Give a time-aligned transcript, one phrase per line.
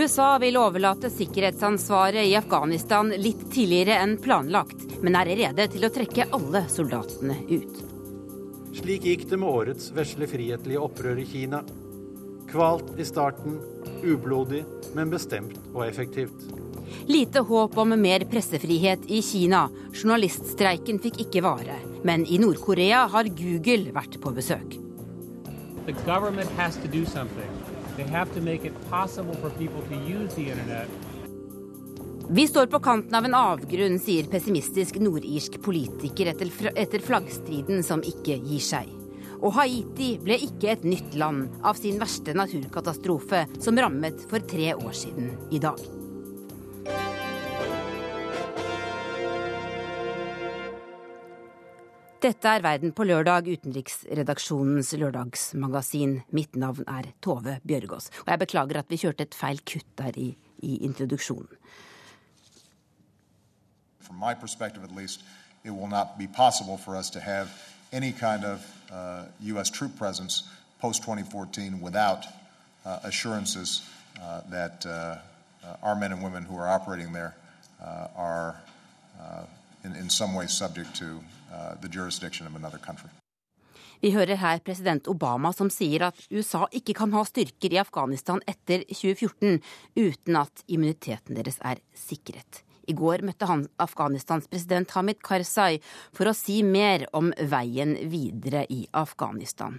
[0.00, 5.90] USA vil overlate sikkerhetsansvaret i Afghanistan litt tidligere enn planlagt, men er rede til å
[5.92, 7.82] trekke alle soldatene ut.
[8.78, 11.60] Slik gikk det med årets vesle frihetlige opprør i Kina.
[12.48, 13.58] Kvalt i starten,
[14.00, 14.62] ublodig,
[14.96, 16.48] men bestemt og effektivt.
[17.10, 19.66] Lite håp om mer pressefrihet i Kina.
[19.92, 21.76] Journaliststreiken fikk ikke vare.
[22.08, 24.78] Men i Nord-Korea har Google vært på besøk.
[25.84, 27.49] The government has to do something.
[28.00, 30.88] They have to make it possible for people to use the internet.
[32.30, 38.38] Vi står på kanten av en avgrunn, sier pessimistisk nordirsk politiker etter, flaggstriden som ikke
[38.40, 38.88] gir seg.
[39.42, 44.72] Og Haiti ble ikke et nytt land av sin verste naturkatastrofe, som rammet for tre
[44.78, 45.76] år siden i dag.
[52.20, 56.18] Dette er Verden på lørdag, utenriksredaksjonens lørdagsmagasin.
[56.36, 58.10] Mitt navn er Tove Bjørgaas.
[58.26, 61.48] Og jeg beklager at vi kjørte et feil kutt der i, i introduksjonen.
[64.00, 65.24] From my perspective at least,
[65.64, 67.48] it will not be possible for us to have
[67.92, 68.58] any kind of
[68.92, 69.70] uh, U.S.
[69.70, 70.44] troop presence
[70.80, 72.26] post 2014 without
[72.84, 73.82] uh, assurances
[74.20, 74.90] uh, that uh,
[75.64, 77.34] uh, our men and women who are operating there
[77.82, 78.56] uh, are
[79.84, 81.20] in, in, some way subject to
[81.80, 83.10] the jurisdiction of another country.
[84.00, 88.40] Vi hører her president Obama som sier at USA ikke kan ha styrker i Afghanistan
[88.48, 89.60] etter 2014
[90.00, 92.62] uten at immuniteten deres er sikret.
[92.88, 95.82] I går møtte han Afghanistans president Hamid Karzai
[96.16, 99.76] for å si mer om veien videre i Afghanistan.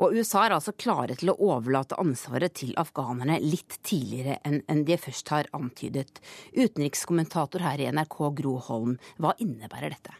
[0.00, 4.98] Og USA er altså klare til å overlate ansvaret til afghanerne litt tidligere enn de
[4.98, 6.18] først har antydet.
[6.56, 10.16] Utenrikskommentator her i NRK Gro Holm, hva innebærer dette?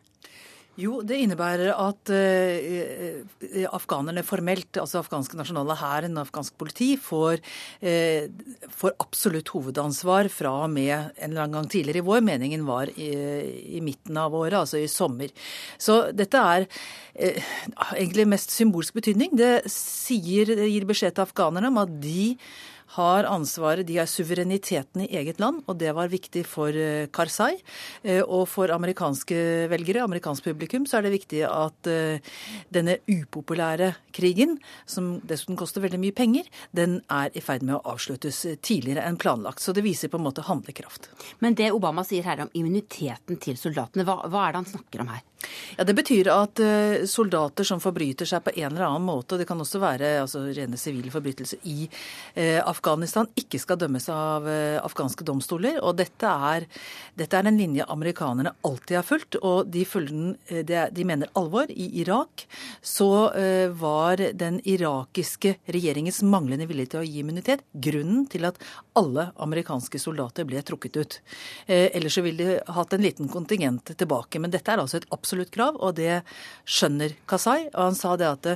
[0.80, 7.42] Jo, det innebærer at eh, afghanerne formelt, altså afghanske nasjonale hæren afghansk politi, får,
[7.84, 8.30] eh,
[8.78, 12.24] får, absolutt hovedansvar fra og med en eller annen gang tidligere i vår.
[12.24, 13.10] Meningen var i,
[13.76, 15.32] i midten av året, altså i sommer.
[15.80, 16.66] Så dette er
[17.14, 17.52] eh,
[17.92, 19.36] egentlig mest symbolsk betydning.
[19.36, 22.30] Det sier, gir beskjed til afghanerne om at de
[22.96, 27.60] har ansvaret, de har suvereniteten i eget land, og det var viktig for eh, Karzai.
[28.02, 29.38] Eh, og for amerikanske
[29.70, 32.32] velgere, amerikansk publikum, så er det viktig at eh,
[32.74, 34.56] denne upopulære krigen,
[34.90, 39.20] som dessuten koster veldig mye penger, den er i ferd med å avsluttes tidligere enn
[39.20, 39.62] planlagt.
[39.62, 41.10] Så det viser på en måte handlekraft.
[41.44, 45.04] Men det Obama sier her om immuniteten til soldatene, hva, hva er det han snakker
[45.04, 45.22] om her?
[45.78, 46.60] Ja, Det betyr at
[47.08, 50.76] soldater som forbryter seg på en eller annen måte, det kan også være altså, rene
[50.76, 51.86] sivile forbrytelser i
[52.34, 55.76] eh, Afghanistan ikke skal dømmes av eh, afghanske domstoler.
[55.84, 56.64] Og dette er,
[57.18, 61.68] dette er en linje amerikanerne alltid har fulgt, og de, den, eh, de mener alvor.
[61.68, 62.46] I Irak
[62.80, 68.60] så eh, var den irakiske regjeringens manglende vilje til å gi immunitet grunnen til at
[68.96, 71.18] alle amerikanske soldater ble trukket ut.
[71.68, 74.40] Ellers så ville de hatt en liten kontingent tilbake.
[74.40, 76.22] Men dette er altså et absolutt krav, og det
[76.64, 77.68] skjønner Kasai.
[77.74, 78.50] Og han sa det at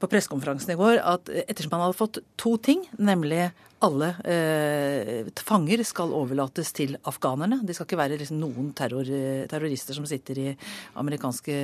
[0.00, 3.50] på pressekonferansen i går at ettersom han hadde fått to ting, nemlig
[3.86, 7.60] alle eh, fanger skal overlates til afghanerne.
[7.66, 9.08] Det skal ikke være liksom, noen terror,
[9.50, 10.48] terrorister som sitter i
[11.00, 11.56] amerikanske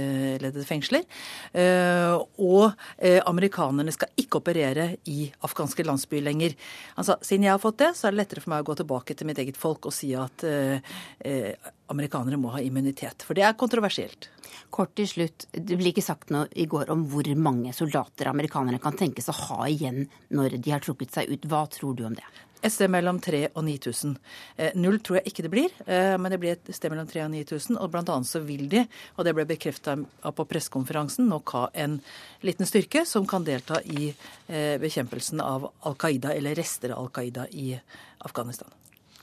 [0.42, 1.04] ledede fengsler.
[1.52, 6.56] Eh, og eh, amerikanerne skal ikke operere i afghanske landsbyer lenger.
[6.96, 9.16] Sa siden jeg har fått det, så er det lettere for meg å gå tilbake
[9.16, 11.52] til mitt eget folk og si at eh, eh,
[11.92, 13.24] amerikanere må ha immunitet.
[13.26, 14.30] For det er kontroversielt.
[14.70, 18.80] Kort til slutt, Det ble ikke sagt noe i går om hvor mange soldater amerikanerne
[18.82, 21.46] kan tenkes å ha igjen når de har trukket seg ut.
[21.46, 22.26] Hva tror du om det?
[22.64, 24.14] Et sted mellom 3000 og 9000.
[24.56, 27.28] Eh, null tror jeg ikke det blir, eh, men det blir et sted mellom 3000
[27.28, 27.78] og 9000.
[27.78, 28.86] Og blant annet så vil de,
[29.16, 29.96] og det ble bekrefta
[30.32, 32.00] på pressekonferansen, nok ha en
[32.42, 34.08] liten styrke som kan delta i
[34.48, 37.76] eh, bekjempelsen av Al Qaida, eller rester av Al Qaida i
[38.26, 38.72] Afghanistan.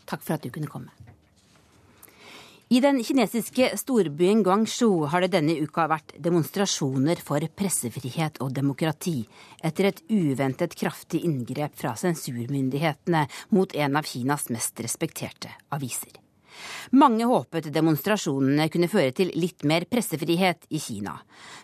[0.06, 1.03] Takk for at du kunne komme.
[2.74, 9.20] I den kinesiske storbyen Guangzhou har det denne uka vært demonstrasjoner for pressefrihet og demokrati,
[9.62, 16.18] etter et uventet kraftig inngrep fra sensurmyndighetene mot en av Kinas mest respekterte aviser.
[16.98, 21.20] Mange håpet demonstrasjonene kunne føre til litt mer pressefrihet i Kina.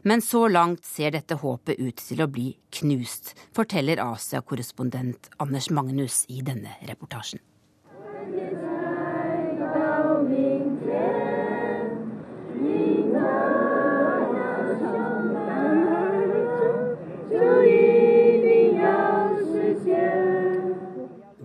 [0.06, 2.52] Men så langt ser dette håpet ut til å bli
[2.84, 7.42] knust, forteller Asia-korrespondent Anders Magnus i denne reportasjen.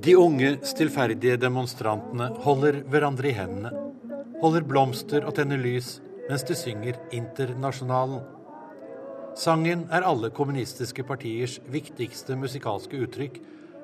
[0.04, 3.70] De unge, stillferdige demonstrantene holder hverandre i hendene,
[4.42, 5.94] holder blomster og tenner lys
[6.28, 8.20] mens de synger Internasjonalen.
[9.40, 13.40] Sangen er alle kommunistiske partiers viktigste musikalske uttrykk,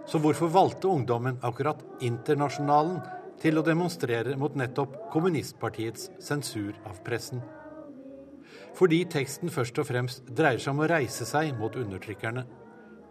[0.07, 3.01] Så hvorfor valgte ungdommen akkurat Internasjonalen
[3.41, 7.43] til å demonstrere mot nettopp kommunistpartiets sensur av pressen?
[8.75, 12.45] Fordi teksten først og fremst dreier seg om å reise seg mot undertrykkerne.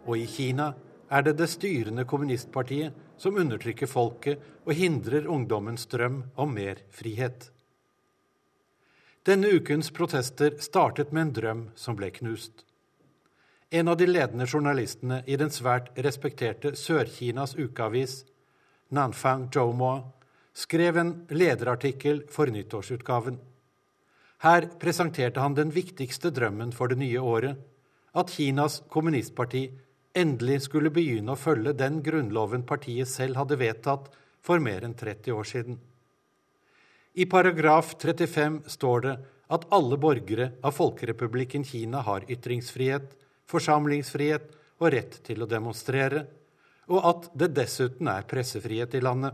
[0.07, 0.73] Og i Kina
[1.09, 7.49] er det det styrende kommunistpartiet som undertrykker folket og hindrer ungdommens drøm om mer frihet.
[9.25, 12.63] Denne ukens protester startet med en drøm som ble knust.
[13.69, 18.23] En av de ledende journalistene i den svært respekterte Sør-Kinas ukeavis,
[18.89, 19.91] Nanfang Zhoumo,
[20.53, 23.37] skrev en lederartikkel for nyttårsutgaven.
[24.41, 27.59] Her presenterte han den viktigste drømmen for det nye året,
[28.15, 29.67] at Kinas kommunistparti
[30.17, 34.09] endelig skulle begynne å følge den grunnloven partiet selv hadde vedtatt
[34.45, 35.79] for mer enn 30 år siden.
[37.13, 39.15] I paragraf 35 står det
[39.49, 43.11] at alle borgere av Folkerepublikken Kina har ytringsfrihet,
[43.49, 46.25] forsamlingsfrihet og rett til å demonstrere,
[46.89, 49.33] og at det dessuten er pressefrihet i landet.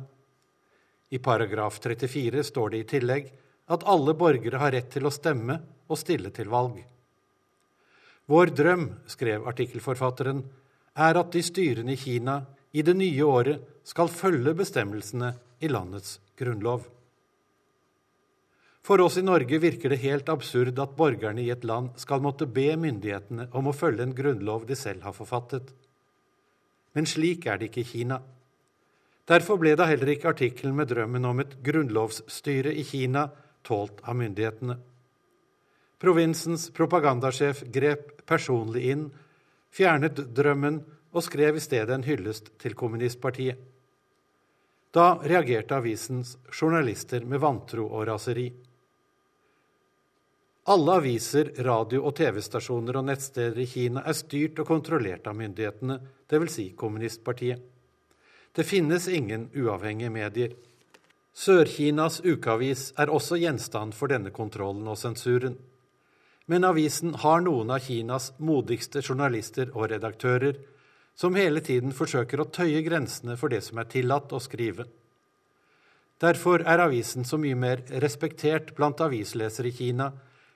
[1.11, 3.31] I paragraf 34 står det i tillegg
[3.71, 6.79] at alle borgere har rett til å stemme og stille til valg.
[8.25, 10.41] Vår drøm, skrev artikkelforfatteren,
[10.95, 12.41] er at de styrende i Kina
[12.75, 16.85] i det nye året skal følge bestemmelsene i landets grunnlov.
[18.85, 22.45] For oss i Norge virker det helt absurd at borgerne i et land skal måtte
[22.45, 25.71] be myndighetene om å følge en grunnlov de selv har forfattet.
[26.93, 28.19] Men slik er det ikke i Kina.
[29.25, 33.25] Derfor ble da heller ikke artikkelen med drømmen om et grunnlovsstyre i Kina
[33.65, 34.77] tålt av myndighetene.
[35.97, 39.07] Provinsens propagandasjef grep personlig inn
[39.75, 40.79] fjernet drømmen
[41.15, 43.59] og skrev i stedet en hyllest til kommunistpartiet.
[44.95, 48.47] Da reagerte avisens journalister med vantro og raseri.
[50.71, 55.99] Alle aviser, radio- og TV-stasjoner og nettsteder i Kina er styrt og kontrollert av myndighetene,
[56.31, 56.55] dvs.
[56.55, 57.59] Si kommunistpartiet.
[58.55, 60.55] Det finnes ingen uavhengige medier.
[61.35, 65.59] Sør-Kinas ukeavis er også gjenstand for denne kontrollen og sensuren
[66.45, 70.59] men avisen har noen av Kinas modigste journalister og redaktører,
[71.15, 74.85] som hele tiden forsøker å tøye grensene for det som er tillatt å skrive.
[76.21, 80.11] Derfor er avisen så mye mer respektert blant avislesere i Kina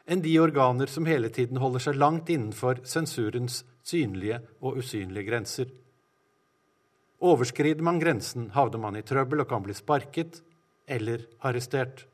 [0.09, 5.69] enn de organer som hele tiden holder seg langt innenfor sensurens synlige og usynlige grenser.
[7.19, 10.39] Overskrider man grensen, havner man i trøbbel og kan bli sparket
[10.87, 12.05] eller arrestert.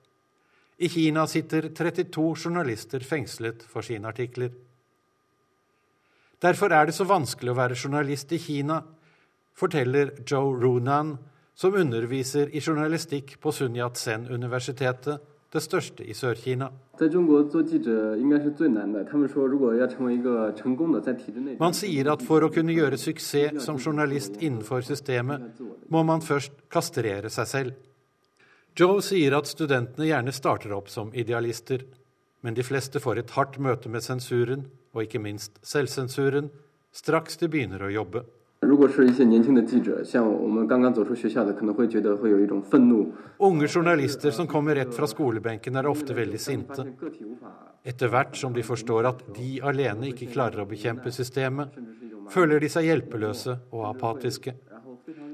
[0.77, 4.51] I Kina sitter 32 journalister fengslet for sine artikler.
[6.44, 8.81] Derfor er det så vanskelig å være journalist i Kina,
[9.56, 11.16] forteller Joe Runan,
[11.56, 16.68] som underviser i journalistikk på Sun Yat-sen-universitetet, det største i Sør-Kina.
[21.63, 25.48] Man sier at for å kunne gjøre suksess som journalist innenfor systemet,
[25.88, 27.83] må man først kastrere seg selv.
[28.75, 31.86] Joe sier at studentene gjerne starter opp som idealister,
[32.44, 36.50] men de fleste får et hardt møte med sensuren, og ikke minst selvsensuren,
[36.92, 38.25] straks de begynner å jobbe.
[43.48, 46.88] Unge journalister som kommer rett fra skolebenken, er ofte veldig sinte.
[47.88, 51.79] Etter hvert som de forstår at de alene ikke klarer å bekjempe systemet,
[52.27, 54.58] føler de seg hjelpeløse og apatiske.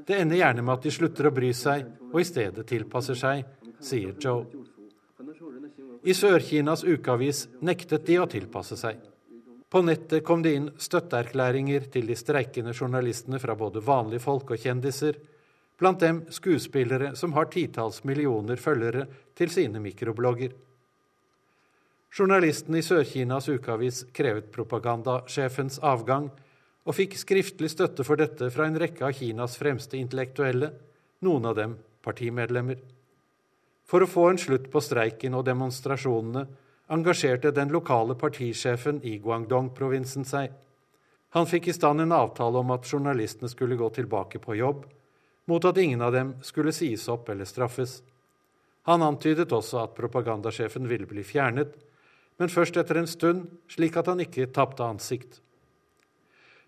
[0.07, 3.45] Det ender gjerne med at de slutter å bry seg og i stedet tilpasser seg,
[3.81, 4.45] sier Joe.
[6.03, 8.97] I Sør-Kinas ukeavis nektet de å tilpasse seg.
[9.71, 14.59] På nettet kom det inn støtteerklæringer til de streikende journalistene fra både vanlige folk og
[14.59, 15.15] kjendiser,
[15.79, 19.05] blant dem skuespillere som har titalls millioner følgere
[19.37, 20.51] til sine mikroblogger.
[22.11, 26.27] Journalisten i Sør-Kinas ukeavis krevet propagandasjefens avgang
[26.87, 30.71] og fikk skriftlig støtte for dette fra en rekke av Kinas fremste intellektuelle,
[31.21, 32.79] noen av dem partimedlemmer.
[33.85, 36.45] For å få en slutt på streiken og demonstrasjonene
[36.91, 40.51] engasjerte den lokale partisjefen i Guangdong-provinsen seg.
[41.31, 44.83] Han fikk i stand en avtale om at journalistene skulle gå tilbake på jobb,
[45.47, 48.01] mot at ingen av dem skulle sies opp eller straffes.
[48.89, 51.71] Han antydet også at propagandasjefen ville bli fjernet,
[52.41, 55.39] men først etter en stund, slik at han ikke tapte ansikt.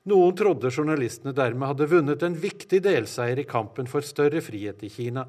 [0.04, 4.90] Noen trodde journalistene dermed hadde vunnet en viktig delseier i kampen for større frihet i
[4.92, 5.24] Kina,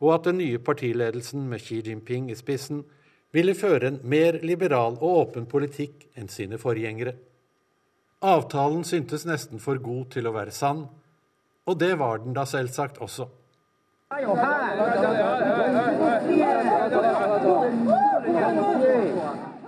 [0.00, 2.80] og at den nye partiledelsen med Xi Jinping i spissen
[3.36, 7.12] ville føre en mer liberal og åpen politikk enn sine forgjengere.
[8.24, 10.86] Avtalen syntes nesten for god til å være sann,
[11.68, 13.28] og det var den da selvsagt også.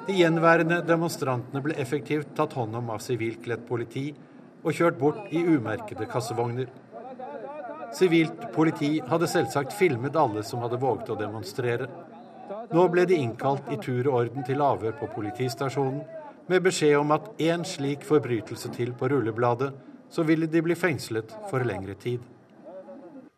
[0.03, 4.09] De gjenværende demonstrantene ble effektivt tatt hånd om av sivilkledt politi
[4.63, 6.67] og kjørt bort i umerkede kassevogner.
[7.95, 11.87] Sivilt politi hadde selvsagt filmet alle som hadde våget å demonstrere.
[12.73, 16.03] Nå ble de innkalt i tur og orden til avhør på politistasjonen,
[16.51, 19.71] med beskjed om at én slik forbrytelse til på rullebladet,
[20.11, 22.25] så ville de bli fengslet for lengre tid.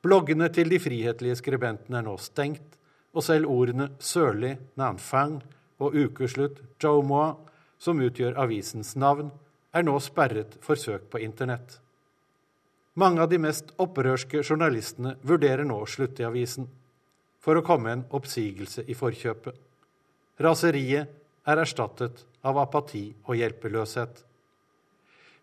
[0.05, 2.79] Bloggene til de frihetlige skribentene er nå stengt,
[3.15, 5.43] og selv ordene 'sørlig', 'nanfang'
[5.79, 7.37] og 'ukeslutt', Jomoa,
[7.79, 9.31] som utgjør avisens navn,
[9.75, 11.81] er nå sperret for søk på internett.
[12.95, 16.69] Mange av de mest opprørske journalistene vurderer nå å slutte i avisen,
[17.43, 19.57] for å komme en oppsigelse i forkjøpet.
[20.41, 21.11] Raseriet
[21.47, 24.23] er erstattet av apati og hjelpeløshet.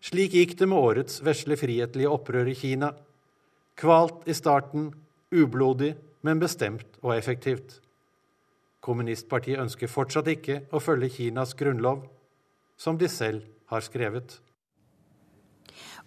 [0.02, 2.90] Slik gikk det med årets vesle frihetlige opprør i Kina.
[3.78, 4.88] Kvalt i starten,
[5.30, 5.92] ublodig,
[6.26, 7.81] men bestemt og effektivt.
[8.82, 12.02] Kommunistpartiet ønsker fortsatt ikke å følge Kinas grunnlov,
[12.76, 14.40] som de selv har skrevet.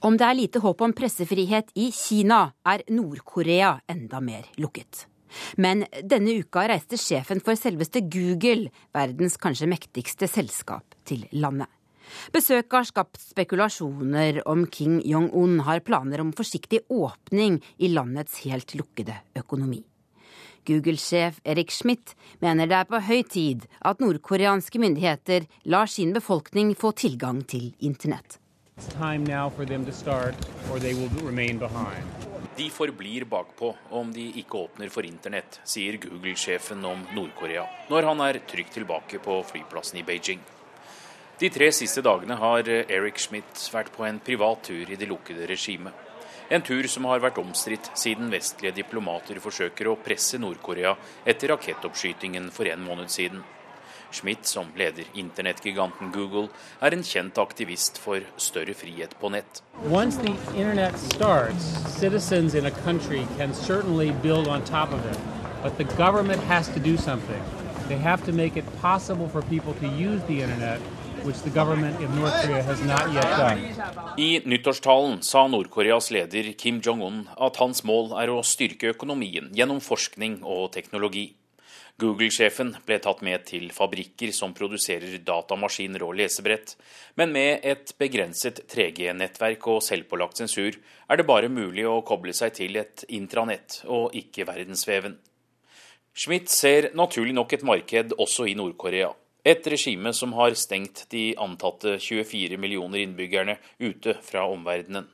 [0.03, 5.05] Om det er lite håp om pressefrihet i Kina, er Nord-Korea enda mer lukket.
[5.59, 11.71] Men denne uka reiste sjefen for selveste Google, verdens kanskje mektigste selskap, til landet.
[12.35, 18.75] Besøket har skapt spekulasjoner om King Jong-un har planer om forsiktig åpning i landets helt
[18.77, 19.81] lukkede økonomi.
[20.65, 26.73] Google-sjef Erik Schmidt mener det er på høy tid at nordkoreanske myndigheter lar sin befolkning
[26.77, 28.39] få tilgang til internett.
[32.55, 33.69] De forblir bakpå
[33.99, 39.21] om de ikke åpner for internett, sier Google-sjefen om Nord-Korea når han er trygt tilbake
[39.23, 40.43] på flyplassen i Beijing.
[41.39, 45.47] De tre siste dagene har Eric Schmidt vært på en privat tur i det lukkede
[45.49, 45.91] regimet.
[46.49, 50.91] En tur som har vært omstridt siden vestlige diplomater forsøker å presse Nord-Korea
[51.25, 53.41] etter rakettoppskytingen for en måned siden.
[54.13, 56.51] Schmidt, som leder internettgiganten Google,
[56.85, 59.63] er en kjent aktivist for større frihet på nett.
[61.17, 61.65] Starts,
[65.09, 65.17] it,
[65.63, 67.43] but the government has to do something.
[67.87, 70.79] They have to make it possible for people to use the internet
[74.17, 79.81] i nyttårstalen sa Nord-Koreas leder Kim Jong-un at hans mål er å styrke økonomien gjennom
[79.81, 81.33] forskning og teknologi.
[81.97, 86.75] Google-sjefen ble tatt med til fabrikker som produserer datamaskiner og lesebrett,
[87.15, 92.57] men med et begrenset 3G-nettverk og selvpålagt sensur er det bare mulig å koble seg
[92.59, 95.15] til et intranett og ikke verdensveven.
[96.15, 99.15] Schmidt ser naturlig nok et marked også i Nord-Korea.
[99.45, 105.05] Et regime som har stengt de antatte 24 millioner innbyggerne ute fra omverdenen.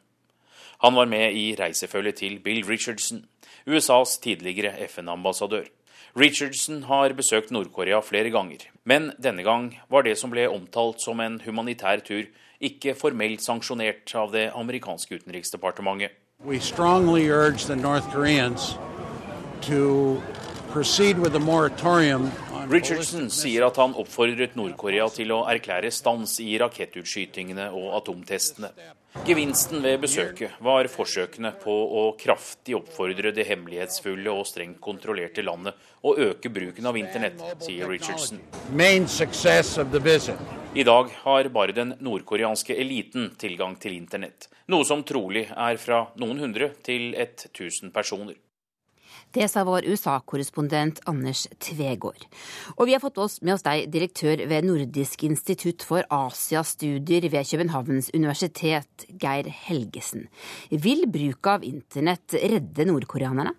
[0.81, 3.25] Han var med i reisefølget til Bill Richardson,
[3.67, 5.67] USAs tidligere FN-ambassadør.
[6.15, 11.19] Richardson har besøkt Nord-Korea flere ganger, men denne gang var det som ble omtalt som
[11.19, 12.23] en humanitær tur,
[12.59, 16.11] ikke formelt sanksjonert av det amerikanske utenriksdepartementet.
[16.43, 18.77] We strongly urge the North Koreans
[19.61, 20.21] to
[20.71, 21.17] proceed
[22.69, 28.69] Richardson sier at han oppfordret Nord-Korea til å erklære stans i rakettutskytingene og atomtestene.
[29.27, 35.75] Gevinsten ved besøket var forsøkene på å kraftig oppfordre det hemmelighetsfulle og strengt kontrollerte landet
[36.07, 38.39] å øke bruken av internett, sier Richardson.
[40.71, 46.05] I dag har bare den nordkoreanske eliten tilgang til internett, noe som trolig er fra
[46.21, 48.39] noen hundre til et tusen personer.
[49.31, 52.25] Det sa vår USA-korrespondent Anders Tvegård.
[52.75, 57.47] Og vi har fått oss med oss deg, direktør ved Nordisk institutt for Asiastudier ved
[57.47, 60.27] Københavns universitet, Geir Helgesen.
[60.67, 63.55] Vil bruk av internett redde nordkoreanerne?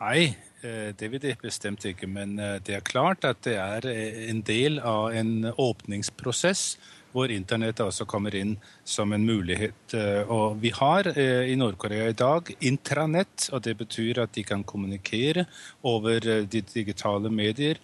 [0.00, 0.32] Nei,
[0.64, 2.08] eh, det vil det bestemt ikke.
[2.08, 6.78] Men eh, det er klart at det er eh, en del av en åpningsprosess
[7.16, 8.54] hvor internett også kommer inn
[8.84, 9.94] som en mulighet.
[9.96, 14.44] Eh, og vi har eh, i Nord-Korea i dag intranett, og det betyr at de
[14.46, 15.46] kan kommunikere
[15.88, 17.80] over eh, de digitale medier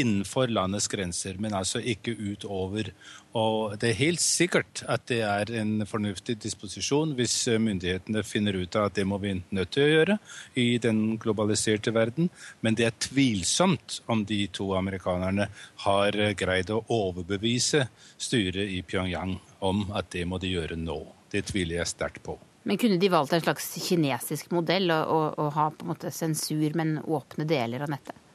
[0.00, 2.90] innenfor landets grenser, men altså ikke utover.
[3.36, 8.56] Og det er helt sikkert at det er en fornuftig disposisjon hvis eh, myndighetene finner
[8.56, 10.18] ut av at det må vi nødt til å gjøre
[10.56, 12.30] i den globaliserte verden.
[12.64, 15.50] Men det er tvilsomt om de to amerikanerne
[15.84, 17.86] har eh, greid å overbevise
[18.16, 19.36] styret i Pyongyang
[19.66, 21.00] om at det må de gjøre nå.
[21.32, 22.38] Det tviler jeg sterkt på.
[22.66, 26.72] Men kunne de valgt en slags kinesisk modell og, og ha på en måte sensur,
[26.74, 28.25] men åpne deler av nettet?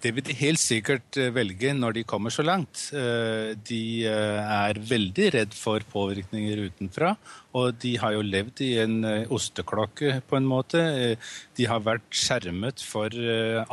[0.00, 2.86] Det vil de helt sikkert eh, velge når de kommer så langt.
[2.96, 7.14] Eh, de eh, er veldig redd for påvirkninger utenfra,
[7.58, 8.98] Og de har jo levd i en
[9.32, 10.82] osteklokke, på en måte.
[11.58, 13.10] De har vært skjermet for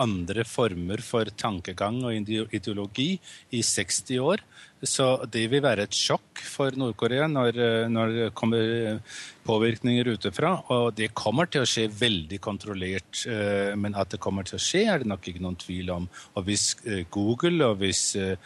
[0.01, 3.11] andre former for tankegang og ideologi
[3.53, 4.41] i 60 år.
[4.85, 7.57] Så det vil være et sjokk for Nord-Korea når,
[7.89, 8.99] når, det kommer
[9.47, 10.51] påvirkninger utenfra.
[10.73, 13.23] Og det kommer til å skje veldig kontrollert.
[13.25, 16.05] Eh, men at det kommer til å skje, er det nok ikke noen tvil om.
[16.35, 18.37] Og hvis eh, Google og hvis eh,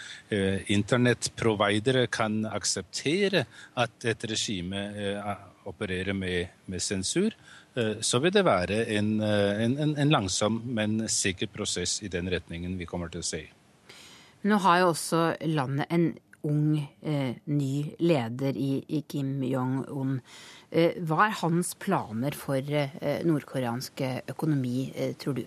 [0.72, 3.44] internettprovidere kan akseptere
[3.82, 4.86] at et regime
[5.70, 7.36] opererer med, med sensur,
[8.02, 12.88] så vil det være en, en, en, langsom, men sikker prosess i den retningen vi
[12.90, 13.40] kommer til å se.
[14.44, 16.10] Nå har jo også landet en
[16.42, 20.20] ung, eh, ny leder i, i Kim Jong-un.
[20.72, 24.02] Eh, hva er hans planer for eh, nordkoreansk
[24.32, 25.46] økonomi, eh, tror du?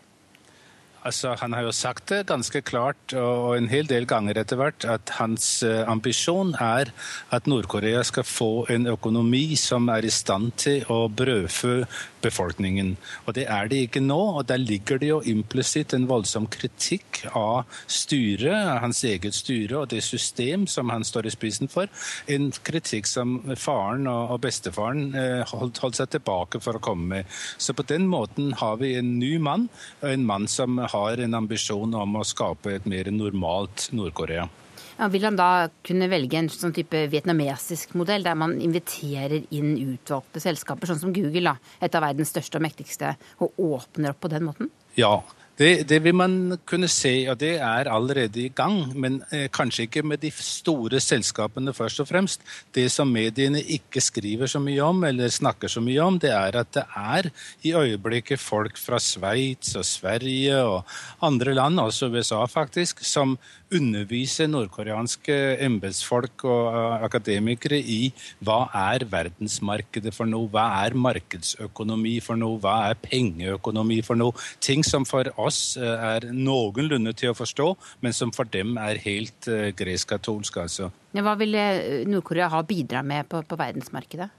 [1.05, 4.87] Altså, han har jo sagt det ganske klart, og en hel del ganger etter hvert,
[4.89, 6.95] at hans eh, ambisjon er
[7.35, 11.83] at Nord-Korea skal få en økonomi som er i stand til å brødfø
[12.25, 12.95] befolkningen.
[13.27, 17.25] Og det er det ikke nå, og der ligger det jo implisitt en voldsom kritikk
[17.37, 21.91] av styret, hans eget styre og det system som han står i spissen for.
[22.31, 27.39] En kritikk som faren og bestefaren eh, holdt, holdt seg tilbake for å komme med.
[27.59, 29.69] Så på den måten har vi en ny mann,
[30.01, 34.47] en mann som har en ambisjon om å skape et mer normalt Nord-Korea.
[34.95, 39.73] Ja, vil han da kunne velge en sånn type vietnamesisk modell, der man inviterer inn
[39.75, 44.23] utvalgte selskaper, sånn som Google, da, et av verdens største og mektigste, og åpner opp
[44.23, 44.71] på den måten?
[44.95, 45.17] Ja,
[45.59, 48.91] det, det, vil man kunne se, og det er allerede i gang.
[48.99, 52.43] Men eh, kanskje ikke med de store selskapene først og fremst.
[52.75, 56.59] Det som mediene ikke skriver så mye om, eller snakker så mye om, det er
[56.59, 57.31] at det er
[57.63, 60.83] i øyeblikket folk fra Sveits og Sverige og
[61.23, 63.39] andre land, også USA faktisk, som
[63.75, 68.11] underviser nordkoreanske embetsfolk og eh, akademikere i
[68.45, 74.35] hva er verdensmarkedet for noe, hva er markedsøkonomi for noe, hva er pengeøkonomi for noe.
[74.65, 75.44] Ting som for oss
[75.81, 77.69] eh, er noenlunde til å forstå,
[78.05, 80.61] men som for dem er helt uh, gresk-katolsk.
[80.65, 80.91] altså.
[81.15, 81.57] Hva vil
[82.11, 84.31] Nord-Korea ha bidra med på, på verdensmarkedet?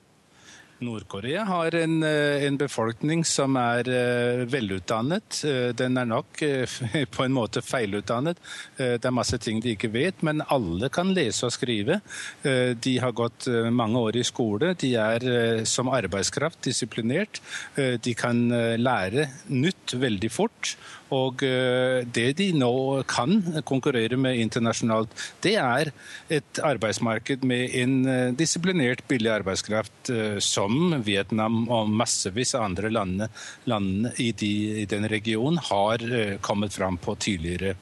[0.86, 5.42] Nord-Korea har en, eh, en, befolkning som er uh, velutdannet.
[5.44, 6.44] Uh, den er nok
[7.16, 8.40] på en måte feilutdannet.
[8.78, 12.00] det er masse ting de ikke vet, men alle kan lese og skrive.
[12.44, 14.74] de har gått mange år i skole.
[14.80, 17.42] De er som arbeidskraft disiplinert.
[17.76, 20.76] de kan lære nytt veldig fort.
[21.14, 23.38] Og eh, det de nå kan
[23.68, 25.12] konkurrere med internasjonalt,
[25.46, 25.92] det er
[26.34, 32.90] et arbeidsmarked med en eh, disiplinert, billig arbeidskraft eh, som Vietnam og massevis av andre
[32.90, 33.30] landene,
[33.70, 36.02] landene i, de, i den regionen har
[36.42, 37.76] kommet fram på tidligere.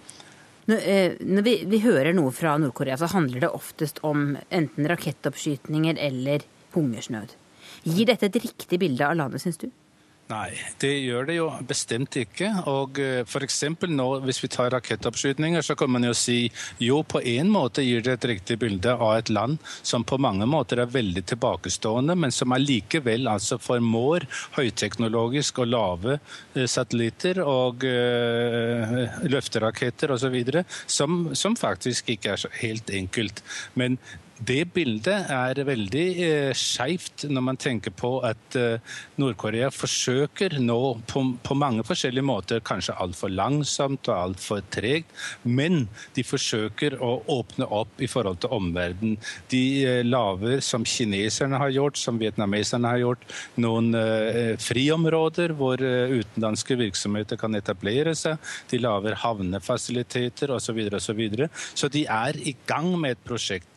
[0.67, 6.43] Når vi, vi hører noe fra Nord-Korea, så handler det oftest om enten rakettoppskytninger eller
[6.75, 7.35] hungersnød.
[7.83, 9.67] Gir dette et riktig bilde av landet, syns du?
[10.31, 12.47] Nei, det gjør det jo bestemt ikke.
[12.71, 13.57] Og eh, f.eks.
[13.91, 16.47] nå, hvis vi tar rakettoppskytninger, så kan man jo si
[16.79, 20.47] jo, på en måte gir det et riktig bilde av et land som på mange
[20.47, 27.83] måter er veldig tilbakestående, men som allikevel altså formår høyteknologisk og lave eh, satellitter og
[27.83, 30.39] øh, løfteraketter osv.,
[30.87, 33.43] som, som faktisk ikke er så helt enkelt.
[33.75, 33.99] Men
[34.41, 40.79] det bildet er veldig eh, skeivt når man tenker på at eh, Nord-Korea forsøker nå
[41.09, 45.11] på, på, mange forskjellige måter, kanskje altfor langsomt og altfor tregt,
[45.45, 45.85] men
[46.17, 49.19] de forsøker å åpne opp i forhold til omverdenen.
[49.53, 53.27] De eh, lager, som kineserne har gjort, som vietnameserne har gjort,
[53.61, 58.41] noen eh, friområder hvor eh, utenlandske virksomheter kan etablere seg.
[58.73, 60.61] De lager havnefasiliteter osv.
[60.63, 61.47] Så, videre, og så, videre.
[61.53, 63.72] så de er i gang med et prosjekt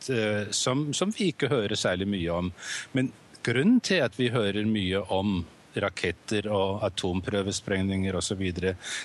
[0.50, 2.52] som, som vi ikke hører særlig mye om.
[2.92, 3.12] Men
[3.46, 5.44] grunnen til at vi hører mye om
[5.76, 8.42] raketter og atomprøvesprengninger osv.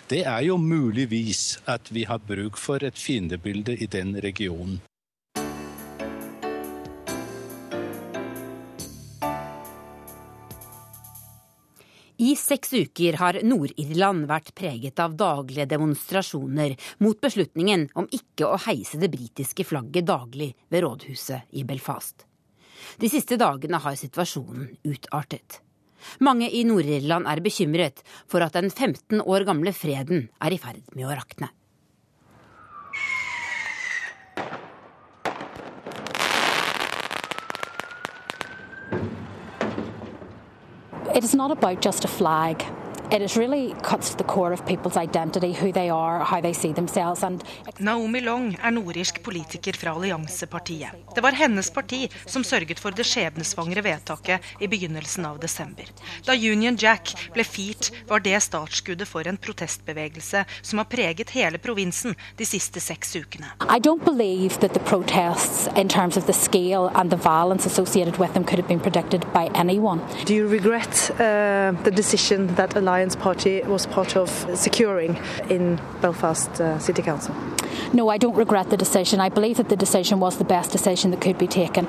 [0.09, 4.79] Det er jo muligvis at vi har bruk for et fiendebilde i den regionen.
[12.21, 18.59] I seks uker har Nord-Irland vært preget av daglige demonstrasjoner mot beslutningen om ikke å
[18.61, 22.27] heise det britiske flagget daglig ved rådhuset i Belfast.
[23.01, 25.63] De siste dagene har situasjonen utartet.
[26.21, 30.93] Mange i Nord-Irland er bekymret for at den 15 år gamle freden er i ferd
[30.93, 31.49] med å rakne.
[41.21, 42.65] It is not about just a flag.
[43.13, 46.73] It really cuts to the core of people's identity, who they are, how they see
[46.73, 47.23] themselves.
[47.23, 47.43] And...
[47.77, 50.91] Naomi Long er nordisk politiker fra Alliansepartiet.
[51.15, 55.89] Det var hennes parti som sørget for det skjebnesvangre vedtaket i begynnelsen av desember.
[56.25, 61.59] Da Union Jack ble firt, var det startskuddet for en protestbevegelse som har preget hele
[61.59, 63.51] provinsen de siste seks ukene.
[63.67, 68.17] I don't believe that the protests, in terms of the scale and the violence associated
[68.19, 69.99] with them, could have been predicted by anyone.
[70.25, 75.17] Do you regret uh, the decision that Alliance Alliance Party was part of securing
[75.49, 77.33] in Belfast uh, City Council?
[77.93, 79.19] No, I don't regret the decision.
[79.19, 81.87] I believe that the decision was the best decision that could be taken.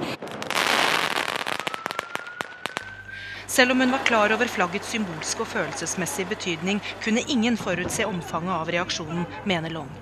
[3.47, 8.53] Selv om hun var klar over flaggets symbolske og følelsesmessige betydning, kunne ingen forutse omfanget
[8.53, 10.02] av reaksjonen, mener Long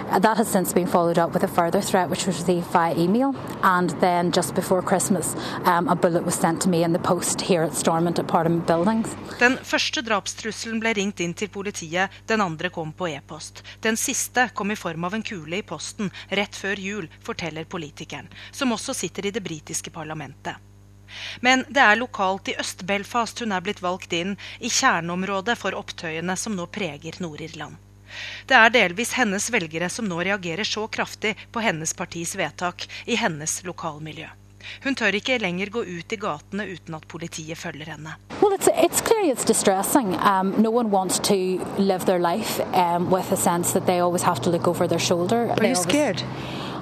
[0.19, 3.33] That has since been followed up with a further threat, which was received via email,
[3.63, 7.39] and then just before Christmas, um, a bullet was sent to me in the post
[7.39, 9.07] here at Stormont at Parliament Buildings.
[9.39, 13.63] Den første drapstrusselen ble ringt inn til politiet, den andre kom på e-post.
[13.79, 18.27] Den siste kom i form av en kule i posten rett før jul, forteller politikeren,
[18.51, 20.59] som også sitter i det britiske parlamentet.
[21.39, 26.35] Men det er lokalt i Øst-Belfast hun er blitt valgt inn, i kjerneområdet for opptøyene
[26.35, 27.79] som nå preger Nord-Irland.
[28.47, 33.17] Det er delvis hennes velgere som nå reagerer så kraftig på hennes partis vedtak i
[33.19, 34.29] hennes lokalmiljø.
[34.83, 38.15] Hun tør ikke lenger gå ut i gatene uten at politiet følger henne.
[38.41, 40.15] Well, it's, it's clearly it's distressing.
[40.19, 41.35] Um, no one wants to
[41.77, 44.99] live their life um, with a sense that they always have to look over their
[44.99, 45.49] shoulder.
[45.49, 46.23] Are you scared?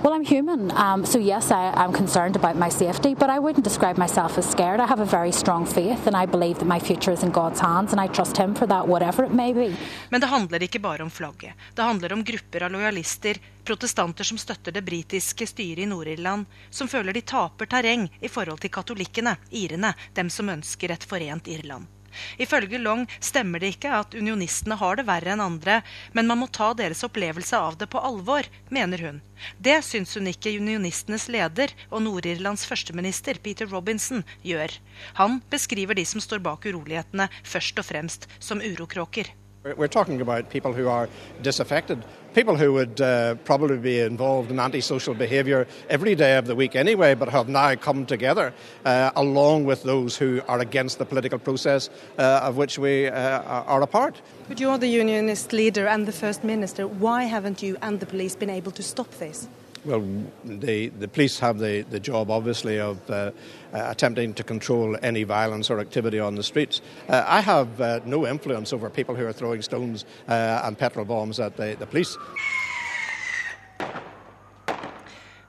[0.02, 3.66] Well, I'm human, um, so yes, I, am concerned about my safety, but I wouldn't
[3.66, 4.80] describe myself as scared.
[4.80, 7.60] I have a very strong faith, and I believe that my future is in God's
[7.60, 9.76] hands, and I trust Him for that, whatever it may be.
[10.10, 11.54] Men det handler ikke bare om flagget.
[11.76, 16.88] Det handler om grupper av lojalister, protestanter som støtter det britiske styret i Nord-Irland, som
[16.88, 21.99] føler de taper terreng i forhold til katolikkene, irene, dem som ønsker et forent Irland.
[22.38, 25.80] Ifølge Long stemmer det ikke at unionistene har det verre enn andre,
[26.14, 29.20] men man må ta deres opplevelse av det på alvor, mener hun.
[29.58, 34.74] Det syns hun ikke unionistenes leder og Nord-Irlands førsteminister Peter Robinson gjør.
[35.22, 39.32] Han beskriver de som står bak urolighetene, først og fremst som urokråker.
[39.64, 41.10] We're talking about people who are
[41.44, 42.00] disaffected,
[42.34, 46.76] people who would uh, probably be involved in antisocial behaviour every day of the week
[46.76, 48.54] anyway, but have now come together
[48.86, 53.42] uh, along with those who are against the political process uh, of which we uh,
[53.42, 54.22] are a part.
[54.48, 56.88] But you're the unionist leader and the First Minister.
[56.88, 59.48] Why haven't you and the police been able to stop this?
[59.86, 60.04] Well,
[60.44, 63.32] the, the police have the, the job, obviously, of uh, uh,
[63.72, 66.82] attempting to control any violence or activity on the streets.
[67.08, 71.06] Uh, I have uh, no influence over people who are throwing stones uh, and petrol
[71.06, 72.18] bombs at the, the police.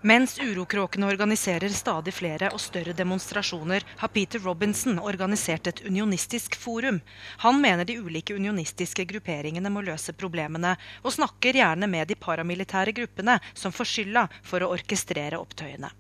[0.03, 7.03] Mens urokråkene organiserer stadig flere og større demonstrasjoner, har Peter Robinson organisert et unionistisk forum.
[7.45, 10.73] Han mener de ulike unionistiske grupperingene må løse problemene,
[11.05, 15.93] og snakker gjerne med de paramilitære gruppene som får skylda for å orkestrere opptøyene.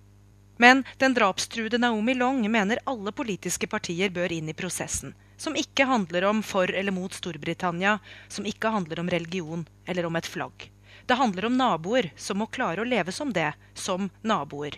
[0.56, 5.12] Men den drapstruede Naomi Long mener alle politiske partier bør inn i prosessen.
[5.36, 7.98] Som ikke handler om for eller mot Storbritannia,
[8.32, 10.70] som ikke handler om religion eller om et flagg.
[11.10, 14.76] Det handler om naboer som må klare å leve som det, som naboer.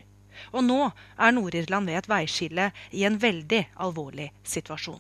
[0.57, 0.79] Og nå
[1.21, 4.97] er Nord-Irland ved et veiskille i en veldig alvorlig situasjon.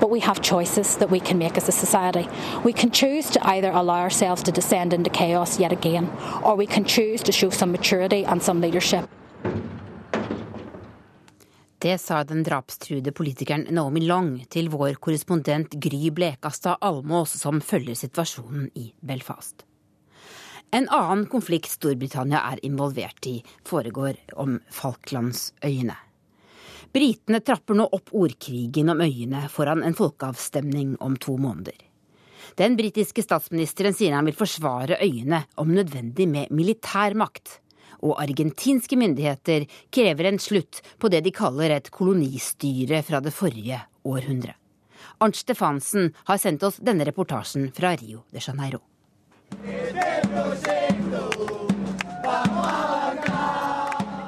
[0.00, 2.26] But we have choices that we can make as a society.
[2.64, 6.10] We can choose to either allow ourselves to descend into chaos yet again,
[6.42, 9.08] or we can choose to show some maturity and some leadership.
[11.84, 17.98] Det sa den drapstruede politikeren Naomi Long til vår korrespondent Gry Blekastad Almås, som følger
[18.00, 19.66] situasjonen i Belfast.
[20.72, 23.34] En annen konflikt Storbritannia er involvert i,
[23.68, 25.98] foregår om Falklandsøyene.
[26.96, 31.76] Britene trapper nå opp ordkrigen om øyene foran en folkeavstemning om to måneder.
[32.56, 37.58] Den britiske statsministeren sier han vil forsvare øyene, om nødvendig med militærmakt
[38.04, 43.80] og argentinske myndigheter krever en slutt på det de kaller et kolonistyre fra det forrige
[44.04, 44.56] århundret.
[45.18, 48.82] Arnt Stefansen har sendt oss denne reportasjen fra Rio de Janeiro.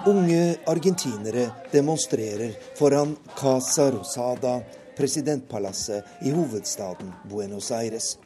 [0.07, 4.61] Unge argentinere demonstrerer foran Casa Rosada,
[4.97, 8.19] presidentpalasset i hovedstaden Buenos Aires.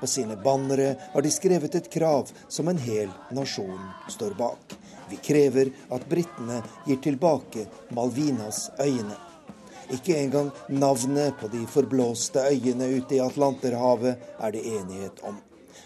[0.00, 4.78] På sine bannere har de skrevet et krav som en hel nasjon står bak.
[5.14, 9.14] Vi krever at britene gir tilbake Malvinas øyene.
[9.94, 15.36] Ikke engang navnet på de forblåste øyene ute i Atlanterhavet er det enighet om.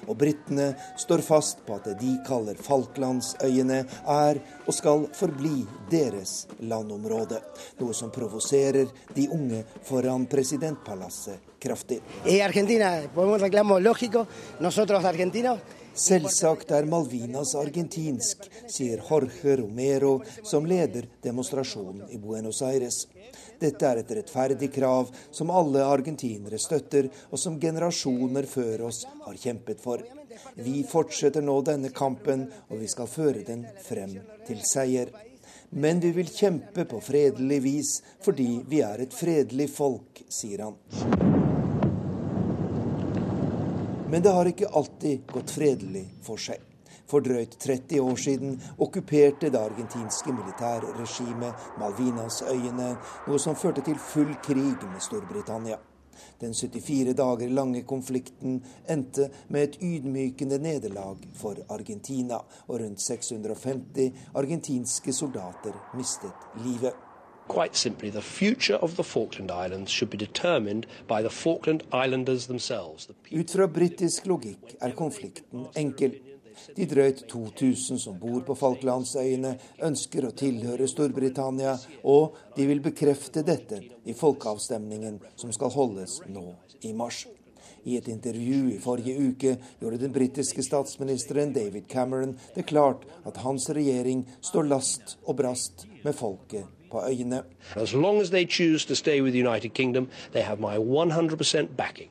[0.08, 6.46] Og britene står fast på at det de kaller Falklandsøyene, er og skal forbli deres
[6.64, 7.42] landområde.
[7.82, 12.00] Noe som provoserer de unge foran presidentpalasset kraftig.
[15.98, 23.00] Selvsagt er Malvinas argentinsk, sier Jorge Romero, som leder demonstrasjonen i Buenos Aires.
[23.58, 29.40] Dette er et rettferdig krav som alle argentinere støtter, og som generasjoner før oss har
[29.42, 30.04] kjempet for.
[30.54, 35.10] Vi fortsetter nå denne kampen, og vi skal føre den frem til seier.
[35.70, 37.90] Men vi vil kjempe på fredelig vis
[38.24, 41.37] fordi vi er et fredelig folk, sier han.
[44.10, 46.62] Men det har ikke alltid gått fredelig for seg.
[47.08, 52.88] For drøyt 30 år siden okkuperte det argentinske militærregimet Malvinasøyene,
[53.28, 55.78] noe som førte til full krig med Storbritannia.
[56.40, 64.32] Den 74 dager lange konflikten endte med et ydmykende nederlag for Argentina, og rundt 650
[64.34, 67.07] argentinske soldater mistet livet.
[67.48, 72.46] Quite simply, the future of the Falkland Islands should be determined by the Falkland Islanders
[72.46, 73.08] themselves.
[73.32, 76.18] Ut fra britisk logikk er konflikten enkel.
[76.76, 83.42] De drøyt 2000 som bor på Falklandsøyene, ønsker å tilhøre Storbritannia, og de vil bekrefte
[83.46, 86.50] dette i folkeavstemningen som skal holdes nå
[86.84, 87.24] i mars.
[87.88, 93.40] I et intervju i forrige uke gjorde den britiske statsministeren David Cameron det klart at
[93.40, 97.42] hans regjering står last og brast med folket på øyene.
[97.76, 101.76] As long as they choose to stay with the United Kingdom, they have my 100%
[101.76, 102.10] backing.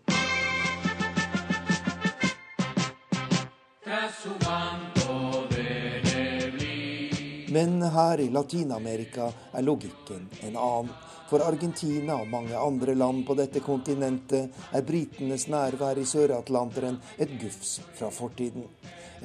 [7.49, 10.89] Men her i Latin-Amerika er logikken en annen.
[11.29, 17.33] For Argentina og mange andre land på dette kontinentet er britenes nærvær i Sør-Atlanteren et
[17.41, 18.63] gufs fra fortiden.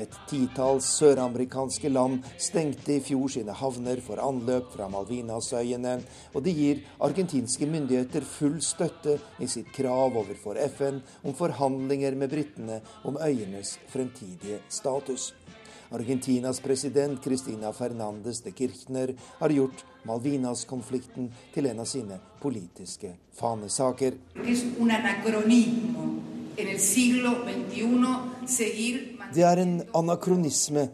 [0.00, 5.98] Et titalls søramerikanske land stengte i fjor sine havner for anløp fra Malvinasøyene,
[6.33, 12.33] og det gir argentinske myndigheter full støtte i sitt krav overfor FN om forhandlinger med
[12.33, 15.33] britene om øyenes fremtidige status.
[15.92, 24.16] Argentinas president Cristina Fernandez de Kirchner har gjort Malvinas-konflikten til en av sine politiske fanesaker.
[24.33, 26.12] Det er en anakronisme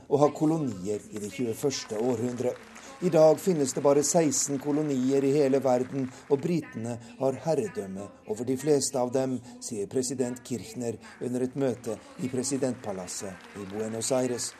[0.09, 1.98] å ha kolonier i det 21.
[1.98, 2.53] århundre.
[3.01, 8.44] I dag finnes det bare 16 kolonier i hele verden, og britene har herredømme over
[8.44, 14.51] de fleste av dem, sier president Kirchner under et møte i presidentpalasset i Buenos Aires.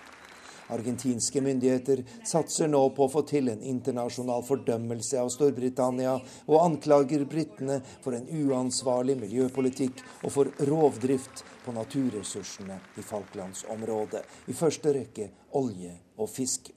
[0.75, 7.25] Argentinske myndigheter satser nå på å få til en internasjonal fordømmelse av Storbritannia, og anklager
[7.29, 15.31] britene for en uansvarlig miljøpolitikk og for rovdrift på naturressursene i Falklandsområdet, i første rekke
[15.59, 16.73] olje og fisk.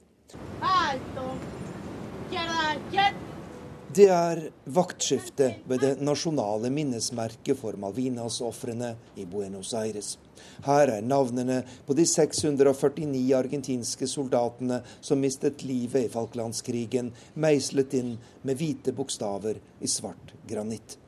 [0.62, 1.28] Alto.
[3.92, 4.38] Det er
[4.72, 10.14] vaktskifte ved det nasjonale minnesmerket for Malvinas-ofrene i Buenos Aires.
[10.66, 18.16] Her er navnene på de 649 argentinske soldatene som mistet livet i Falklandskrigen, meislet inn
[18.42, 20.98] med hvite bokstaver i svart granitt.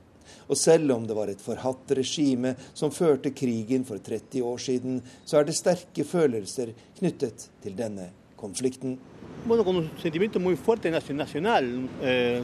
[0.48, 5.00] Og selv om det var et forhatt regime som førte krigen for 30 år siden,
[5.24, 8.98] så er det sterke følelser knyttet til denne konflikten.
[9.46, 12.42] Bueno, con un sentimiento muy fuerte nacional, eh.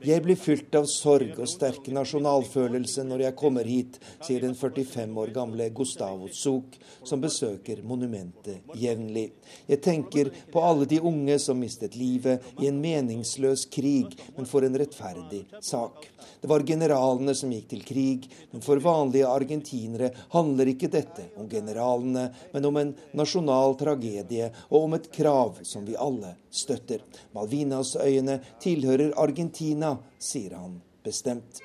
[0.00, 5.18] Jeg blir fylt av sorg og sterk nasjonalfølelse når jeg kommer hit, sier den 45
[5.20, 9.26] år gamle Gustavo Zug, som besøker monumentet jevnlig.
[9.68, 14.64] Jeg tenker på alle de unge som mistet livet i en meningsløs krig, men for
[14.64, 16.08] en rettferdig sak.
[16.40, 21.48] Det var generalene som gikk til krig, men for vanlige argentinere handler ikke dette om
[21.50, 27.04] generalene, men om en nasjonal tragedie og om et krav som vi alle støtter.
[27.36, 31.62] Malvinasøyene tilhører Argentina sier han bestemt.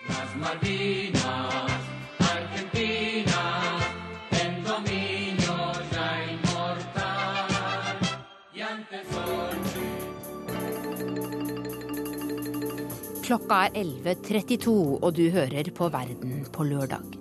[13.25, 17.15] Klokka er 11.32, og du hører på Verden på lørdag.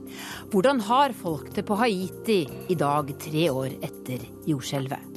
[0.52, 5.16] Hvordan har folk det på Haiti i dag, tre år etter jordskjelvet?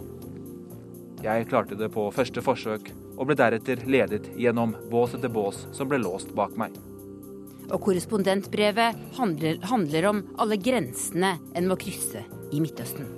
[1.26, 5.90] Jeg klarte det på første forsøk, og ble deretter ledet gjennom bås etter bås som
[5.90, 6.78] ble låst bak meg.
[7.68, 13.10] Og korrespondentbrevet handler, handler om alle grensene en må krysse i Midtøsten.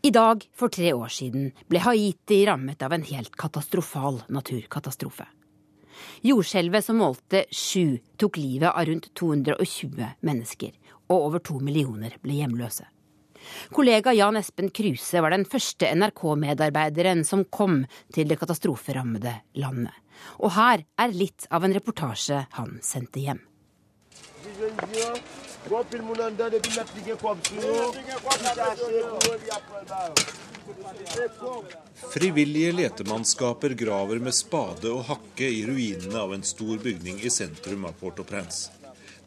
[0.00, 5.26] I dag for tre år siden ble Haiti rammet av en helt katastrofal naturkatastrofe.
[6.22, 10.70] Jordskjelvet som målte sju, tok livet av rundt 220 mennesker,
[11.10, 12.86] og over to millioner ble hjemløse.
[13.74, 17.82] Kollega Jan Espen Kruse var den første NRK-medarbeideren som kom
[18.14, 19.94] til det katastroferammede landet.
[20.42, 23.42] Og her er litt av en reportasje han sendte hjem.
[32.12, 37.86] Frivillige letemannskaper graver med spade og hakke i ruinene av en stor bygning i sentrum
[37.88, 38.70] av Port-au-Prince.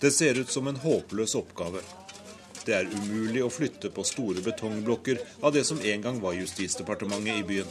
[0.01, 1.83] Det ser ut som en håpløs oppgave.
[2.65, 7.41] Det er umulig å flytte på store betongblokker av det som en gang var Justisdepartementet
[7.41, 7.69] i byen.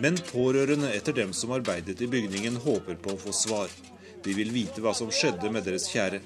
[0.00, 3.70] Men pårørende etter dem som arbeidet i bygningen, håper på å få svar.
[4.24, 6.22] De vil vite hva som skjedde med deres kjære.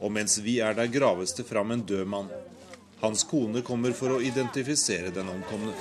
[0.00, 2.30] Og mens vi er der, graves det fram en død mann.
[3.00, 5.74] Hans kone kommer for å identifisere den omkomne.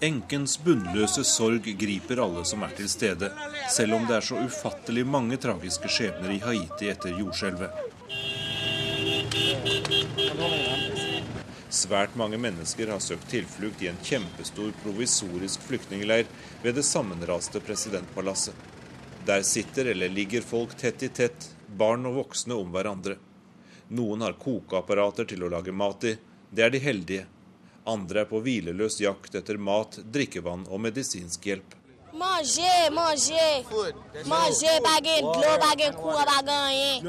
[0.00, 3.32] Enkens bunnløse sorg griper alle som er til stede,
[3.74, 7.72] selv om det er så ufattelig mange tragiske skjebner i Haiti etter jordskjelvet.
[11.74, 16.30] Svært mange mennesker har søkt tilflukt i en kjempestor provisorisk flyktningleir
[16.62, 18.54] ved det sammenraste presidentpalasset.
[19.26, 23.18] Der sitter eller ligger folk tett i tett, barn og voksne om hverandre.
[23.90, 26.14] Noen har kokeapparater til å lage mat i.
[26.54, 27.26] Det er de heldige.
[27.88, 31.76] Andre er på hvileløs jakt etter mat, drikkevann og medisinsk hjelp.
[32.18, 33.62] Manger, manger.
[34.28, 37.08] Manger, bagen glå, bagen koa, bagen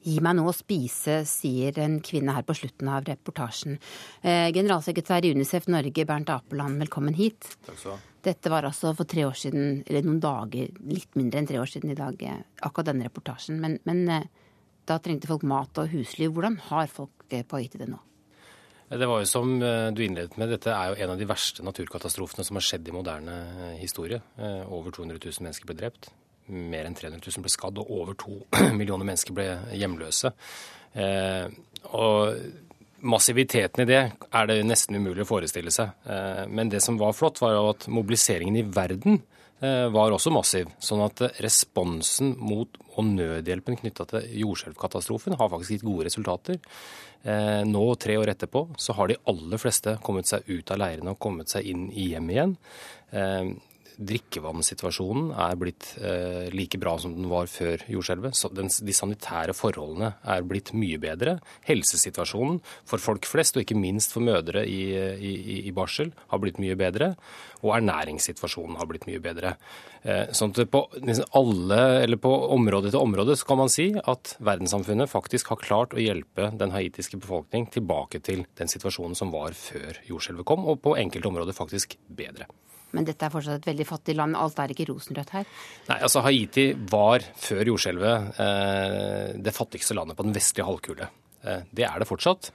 [0.00, 3.76] Gi meg noe å spise, sier en kvinne her på slutten av reportasjen.
[4.24, 7.52] Eh, generalsekretær i Unicef Norge, Bernt Apeland, velkommen hit.
[7.66, 7.98] Takk skal du ha.
[8.24, 11.68] Dette var altså for tre år siden, eller noen dager, litt mindre enn tre år
[11.68, 13.60] siden i dag, eh, akkurat denne reportasjen.
[13.60, 14.28] Men, men eh,
[14.88, 16.28] da trengte folk mat og husly.
[16.32, 18.00] Hvordan har folk eh, på Haiti det nå?
[18.90, 21.62] Det var jo som eh, du innledet med, dette er jo en av de verste
[21.62, 23.36] naturkatastrofene som har skjedd i moderne
[23.68, 24.18] eh, historie.
[24.34, 26.08] Eh, over 200 000 mennesker ble drept.
[26.50, 28.40] Mer enn 300 000 ble skadd, og over to
[28.80, 29.46] millioner mennesker ble
[29.78, 30.32] hjemløse.
[31.94, 32.40] Og
[33.06, 35.92] massiviteten i det er det nesten umulig å forestille seg.
[36.50, 39.20] Men det som var flott, var at mobiliseringen i verden
[39.94, 40.74] var også massiv.
[40.82, 46.60] Sånn at responsen mot og nødhjelpen knytta til jordskjelvkatastrofen har faktisk gitt gode resultater.
[47.24, 51.16] Eh, nå, tre år etterpå, så har de aller fleste kommet seg ut av leirene
[51.16, 52.54] og kommet seg inn i hjem igjen.
[54.00, 58.38] Drikkevannssituasjonen er blitt eh, like bra som den var før jordskjelvet.
[58.56, 61.36] De sanitære forholdene er blitt mye bedre.
[61.68, 66.60] Helsesituasjonen for folk flest, og ikke minst for mødre i, i, i barsel, har blitt
[66.62, 67.12] mye bedre.
[67.60, 69.52] Og ernæringssituasjonen har blitt mye bedre.
[70.00, 70.80] Eh, sånn at på,
[71.36, 75.92] alle, eller på område til område så kan man si at verdenssamfunnet faktisk har klart
[75.92, 80.80] å hjelpe den haitiske befolkning tilbake til den situasjonen som var før jordskjelvet kom, og
[80.88, 82.48] på enkelte områder faktisk bedre.
[82.96, 84.38] Men dette er fortsatt et veldig fattig land.
[84.38, 85.48] Alt er ikke rosenrødt her?
[85.90, 91.10] Nei, altså Haiti var før jordskjelvet eh, det fattigste landet på den vestlige halvkule.
[91.40, 92.50] Eh, det er det fortsatt.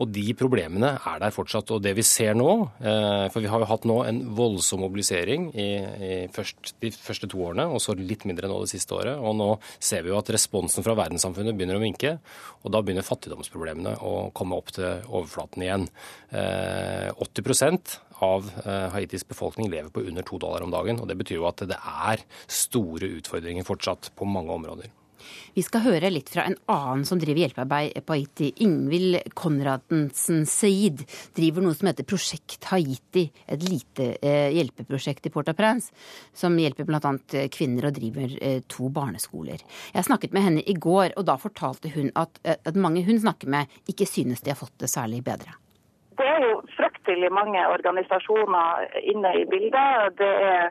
[0.00, 1.70] Og de problemene er der fortsatt.
[1.74, 2.50] Og det vi ser nå,
[2.80, 7.28] eh, for vi har jo hatt nå en voldsom mobilisering i, i først, de første
[7.30, 9.20] to årene, og så litt mindre nå det siste året.
[9.20, 12.16] Og nå ser vi jo at responsen fra verdenssamfunnet begynner å minke.
[12.64, 15.88] Og da begynner fattigdomsproblemene å komme opp til overflaten igjen.
[16.30, 18.46] 80% av
[18.92, 21.00] Haitis befolkning lever på under to dollar om dagen.
[21.00, 24.92] og Det betyr jo at det er store utfordringer fortsatt på mange områder.
[25.54, 28.50] Vi skal høre litt fra en annen som driver hjelpearbeid på Haiti.
[28.64, 31.04] Ingvild Konradsen Seid
[31.36, 33.26] driver noe som heter Prosjekt Haiti.
[33.46, 35.94] Et lite eh, hjelpeprosjekt i Port-au-Prince
[36.36, 37.14] som hjelper bl.a.
[37.52, 39.62] kvinner og driver eh, to barneskoler.
[39.94, 43.20] Jeg snakket med henne i går, og da fortalte hun at, eh, at mange hun
[43.20, 45.56] snakker med, ikke synes de har fått det særlig bedre.
[46.20, 50.18] Det er jo fryktelig mange organisasjoner inne i bildet.
[50.20, 50.66] Det er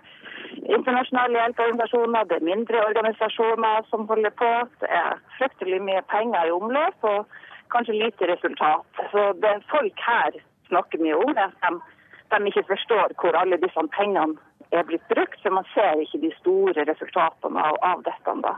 [0.76, 4.50] internasjonale hjelpeorganisasjoner, det er mindre organisasjoner som holder på.
[4.84, 7.26] Det er fryktelig mye penger i omløp og
[7.74, 9.02] kanskje lite resultat.
[9.14, 10.38] Så det folk her
[10.70, 11.74] snakker mye om, det de,
[12.36, 14.38] de ikke forstår hvor alle disse pengene
[14.70, 15.42] er blitt brukt.
[15.42, 18.54] For man ser ikke de store resultatene av, av dette da.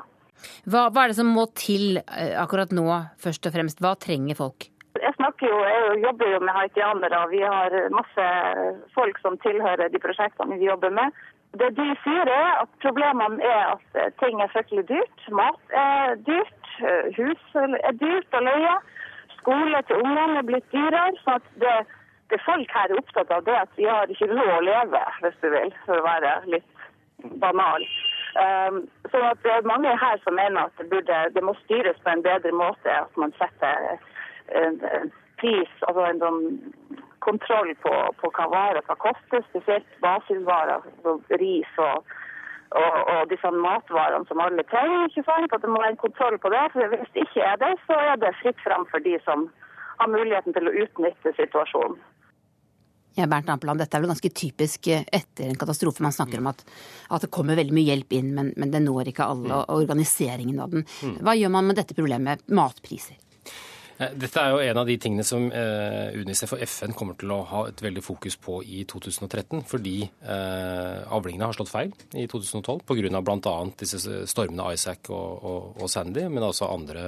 [0.67, 2.87] Hva, hva er det som må til akkurat nå,
[3.23, 3.79] først og fremst?
[3.79, 4.70] Hva trenger folk?
[5.21, 7.17] Snakker jo, jeg jobber jo med haitianere.
[7.23, 8.25] og Vi har masse
[8.97, 11.13] folk som tilhører de prosjektene vi jobber med.
[11.59, 15.25] Det de sier er at Problemene er at ting er fryktelig dyrt.
[15.29, 16.69] Mat er dyrt,
[17.17, 18.75] hus er dyrt å leie.
[19.37, 21.11] Skole til ungene er blitt dyrere.
[21.23, 21.75] så at det,
[22.33, 25.41] det folk her er opptatt av, det at vi har ikke råd å leve, hvis
[25.43, 26.87] du vil, for å være litt
[27.43, 27.85] banal.
[28.41, 31.99] Um, så at det er mange her som mener at det, burde, det må styres
[32.05, 32.95] på en bedre måte.
[33.03, 33.99] At man setter
[34.47, 35.11] en, en
[35.41, 36.41] pris, altså en sånn
[37.21, 42.13] kontroll på, på hva varer skal koste, spesielt basisvarer, altså ris og,
[42.81, 45.09] og, og disse matvarene som alle trenger.
[45.09, 45.53] ikke sant?
[45.53, 46.63] At det må være en kontroll på det.
[46.73, 49.49] for Hvis det ikke er det, så er det fritt fram for de som
[50.01, 51.99] har muligheten til å utnytte situasjonen.
[53.17, 56.03] Ja, Bernt Ampeland, Dette er vel ganske typisk eh, etter en katastrofe.
[56.03, 56.63] Man snakker om at,
[57.11, 59.81] at det kommer veldig mye hjelp inn, men, men det når ikke alle, og mm.
[59.81, 60.85] organiseringen av den.
[61.03, 61.17] Mm.
[61.27, 63.19] Hva gjør man med dette problemet, matpriser?
[64.01, 67.33] Eh, dette er jo en av de tingene som eh, Unicef og FN kommer til
[67.33, 72.25] å ha et veldig fokus på i 2013, fordi eh, avlingene har slått feil i
[72.31, 73.21] 2012 pga.
[73.21, 73.55] bl.a.
[73.77, 77.03] disse stormene Isaac og, og, og, Sandy, men også andre,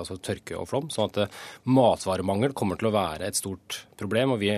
[0.00, 0.90] altså tørke og flom.
[0.90, 1.36] sånn at
[1.68, 4.34] matvaremangel kommer til å være et stort problem.
[4.34, 4.50] og vi,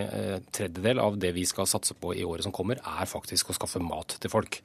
[0.55, 3.83] tredjedel av det vi skal satse på i året som kommer, er faktisk å skaffe
[3.83, 4.61] mat til folk.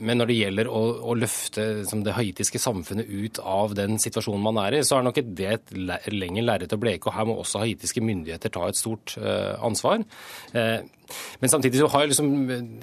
[0.00, 4.42] Men når det gjelder å, å løfte liksom, det haitiske samfunnet ut av den situasjonen
[4.42, 5.74] man er i, så er nok det et
[6.20, 7.10] lenger lerret å bleke.
[7.10, 10.04] og Her må også haitiske myndigheter ta et stort uh, ansvar.
[11.42, 12.28] Men samtidig så har jeg liksom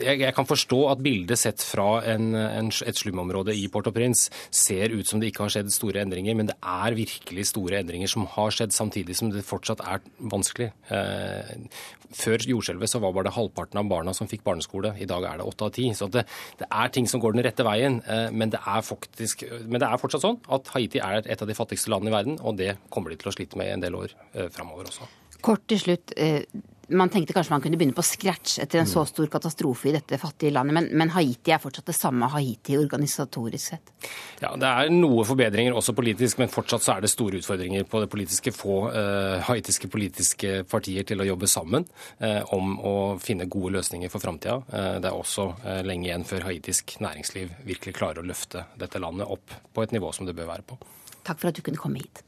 [0.02, 4.94] Jeg, jeg kan forstå at bildet sett fra en, en, et slumområde i Port-au-Prince ser
[4.94, 8.28] ut som det ikke har skjedd store endringer, men det er virkelig store endringer som
[8.36, 10.72] har skjedd, samtidig som det fortsatt er vanskelig.
[10.94, 11.68] Eh,
[12.16, 14.94] før jordskjelvet så var bare det halvparten av barna som fikk barneskole.
[15.02, 15.90] I dag er det åtte av ti.
[15.98, 16.24] Så det,
[16.60, 18.00] det, er ting som går den rette veien.
[18.08, 21.58] Eh, men, det faktisk, men, det er fortsatt sånn at Haiti er et av de
[21.58, 23.98] fattigste landene i verden, og det kommer de til å slite med i en del
[24.00, 25.10] år eh, framover også.
[25.46, 26.16] Kort til slutt.
[26.18, 26.44] Eh,
[26.88, 29.10] man tenkte kanskje man kunne begynne på scratch etter en så mm.
[29.10, 33.74] stor katastrofe i dette fattige landet, men, men, Haiti er fortsatt det samme Haiti organisatorisk
[33.74, 33.92] sett?
[34.40, 38.04] Ja, Det er noe forbedringer også politisk, men fortsatt så er det store utfordringer på
[38.04, 38.54] det politiske.
[38.56, 41.88] Få eh, haitiske politiske partier til å jobbe sammen
[42.20, 44.62] eh, om å finne gode løsninger for framtida.
[44.68, 45.50] Eh, det er også
[45.88, 50.14] lenge igjen før haitisk næringsliv virkelig klarer å løfte dette landet opp på et nivå
[50.16, 50.80] som det bør være på.
[51.28, 52.27] Takk for at du kunne komme hit.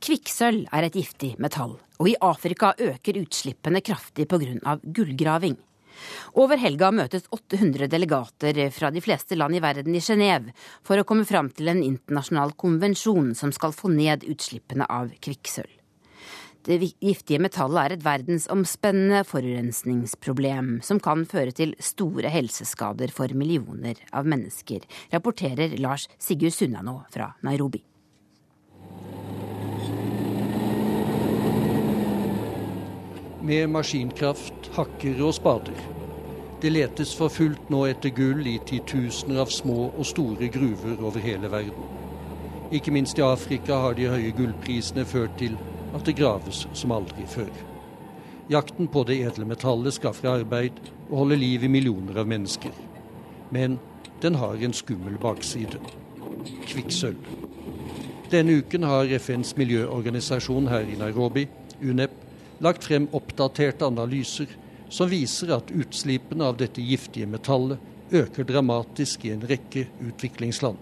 [0.00, 4.78] Kvikksølv er et giftig metall, og i Afrika øker utslippene kraftig pga.
[4.80, 5.58] gullgraving.
[6.40, 11.04] Over helga møtes 800 delegater fra de fleste land i verden i Genéve for å
[11.04, 15.76] komme fram til en internasjonal konvensjon som skal få ned utslippene av kvikksølv.
[16.64, 24.00] Det giftige metallet er et verdensomspennende forurensningsproblem som kan føre til store helseskader for millioner
[24.12, 27.84] av mennesker, rapporterer Lars Sigurd Sunnanå fra Nairobi.
[33.50, 35.78] Med maskinkraft, hakker og spader.
[36.62, 41.24] Det letes for fullt nå etter gull i titusener av små og store gruver over
[41.24, 41.88] hele verden.
[42.70, 45.58] Ikke minst i Afrika har de høye gullprisene ført til
[45.96, 47.50] at det graves som aldri før.
[48.52, 50.78] Jakten på det edle metallet skaffer arbeid
[51.08, 52.74] og holder liv i millioner av mennesker.
[53.50, 53.80] Men
[54.22, 55.82] den har en skummel bakside.
[56.70, 57.36] Kvikksølv.
[58.30, 61.48] Denne uken har FNs miljøorganisasjon her i Nairobi,
[61.82, 62.29] UNEP,
[62.60, 64.50] lagt frem oppdaterte analyser
[64.90, 67.78] som viser at utslippene av dette giftige metallet
[68.10, 70.78] øker dramatisk i en rekke utviklingsland,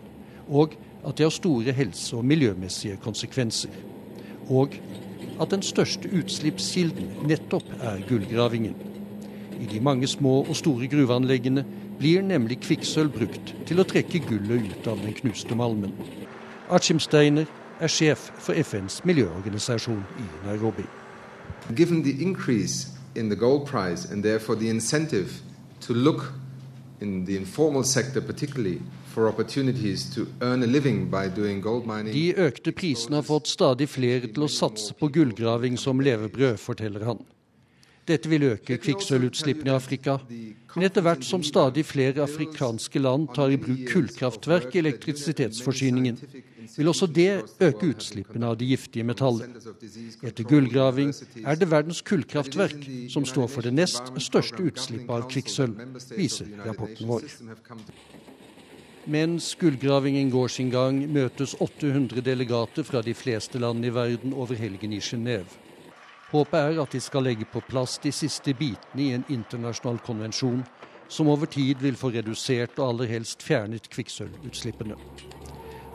[0.48, 3.70] og at det har store helse- og miljømessige konsekvenser.
[4.48, 4.74] Og
[5.40, 8.74] at den største utslippskilden nettopp er gullgravingen.
[9.60, 11.64] I de mange små og store gruveanleggene
[11.98, 15.94] blir nemlig kvikksølv brukt til å trekke gullet ut av den knuste malmen.
[16.70, 17.46] Achim Steiner
[17.80, 20.86] er sjef for FNs miljøorganisasjon i Nairobi.
[21.74, 25.40] Given the increase in the gold price and therefore the incentive
[25.80, 26.32] to look
[27.00, 28.80] in the informal sector particularly
[32.12, 37.06] De økte prisene har fått stadig flere til å satse på gullgraving som levebrød, forteller
[37.08, 37.24] han.
[38.08, 40.16] Dette vil øke kvikksølvutslippene i Afrika,
[40.74, 46.16] men etter hvert som stadig flere afrikanske land tar i bruk kullkraftverk i elektrisitetsforsyningen,
[46.76, 47.28] vil også det
[47.60, 49.68] øke utslippene av de giftige metallet.
[50.24, 51.12] Etter gullgraving
[51.44, 55.84] er det verdens kullkraftverk som står for det nest største utslippet av kvikksølv,
[56.16, 57.28] viser rapporten vår.
[59.08, 64.56] Mens gullgravingen går sin gang, møtes 800 delegater fra de fleste land i verden over
[64.56, 65.67] helgen i Genéve.
[66.28, 70.60] Håpet er at de skal legge på plass de siste bitene i en internasjonal konvensjon
[71.08, 74.96] som over tid vil få redusert og aller helst fjernet kvikksølvutslippene.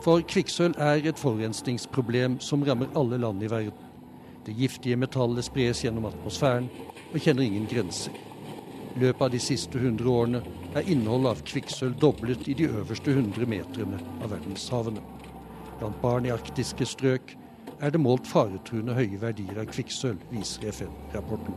[0.02, 3.78] For kvikksølv er et forurensningsproblem som rammer alle land i verden.
[4.44, 6.66] Det giftige metallet spres gjennom atmosfæren
[7.12, 8.12] og kjenner ingen grenser.
[8.94, 10.42] I løpet av de siste 100 årene
[10.74, 15.00] er innholdet av kvikksølv doblet i de øverste 100 meterne av verdenshavene.
[15.78, 17.36] Blant barn i arktiske strøk
[17.80, 21.56] er det målt faretruende høye verdier av kvikksølv, viser FN-rapporten.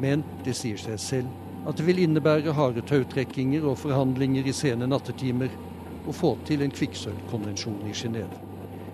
[0.00, 4.88] Men det sier seg selv at det vil innebære harde tautrekkinger og forhandlinger i sene
[4.88, 5.52] nattetimer
[6.02, 8.40] å få til en kvikksølvkonvensjon i Genéve.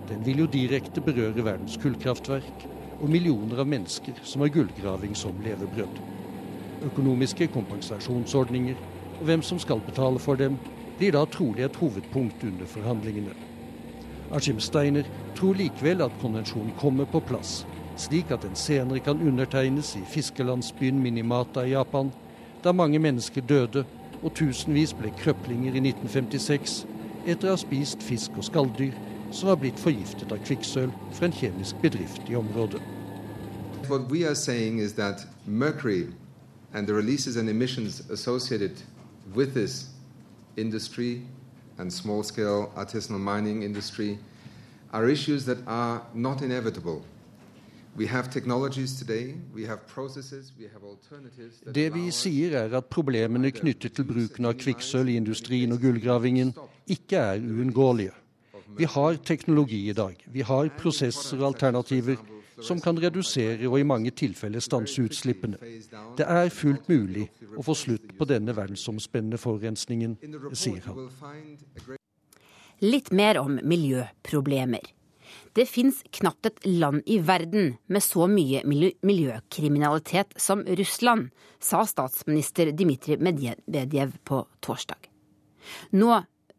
[0.08, 2.66] Den vil jo direkte berøre verdens kullkraftverk
[2.98, 6.00] og millioner av mennesker som har gullgraving som levebrød.
[6.88, 8.80] Økonomiske kompensasjonsordninger
[9.18, 10.58] og hvem som skal betale for dem,
[10.98, 13.34] blir da trolig et hovedpunkt under forhandlingene.
[14.58, 15.04] Steiner
[15.34, 17.66] tror likevel at konvensjonen kommer på plass,
[17.96, 22.12] slik at den senere kan undertegnes i fiskelandsbyen Minimata i Japan,
[22.64, 23.84] da mange mennesker døde
[24.22, 26.84] og tusenvis ble krøplinger i 1956
[27.26, 28.94] etter å ha spist fisk og skalldyr
[29.30, 32.80] som var blitt forgiftet av kvikksølv fra en kjemisk bedrift i området.
[33.88, 36.08] What we are saying is that mercury
[36.74, 38.72] and the releases and emissions associated
[39.34, 39.88] with this
[40.56, 41.22] industry
[41.78, 44.18] and small scale artisanal mining industry
[44.92, 47.02] are issues that are not inevitable.
[47.96, 52.86] We have technologies today, we have processes, we have alternatives Det vi sier er at
[52.86, 56.54] problemene knyttet til bruken av kvikksølv i industrien og gullgravingen
[56.86, 58.14] ikke er uunngåelige.
[58.78, 60.14] Vi har teknologi i dag.
[60.26, 62.16] Vi har prosesser og alternativer
[62.64, 65.58] som kan redusere og i mange tilfeller stanse utslippene.
[66.18, 70.18] Det er fullt mulig å få slutt på denne verdensomspennende forurensningen,
[70.52, 71.98] sier han.
[72.84, 74.94] Litt mer om miljøproblemer.
[75.52, 82.70] Det fins knapt et land i verden med så mye miljøkriminalitet som Russland, sa statsminister
[82.70, 85.08] Dmitrij Medvedev på torsdag.
[85.98, 86.12] Nå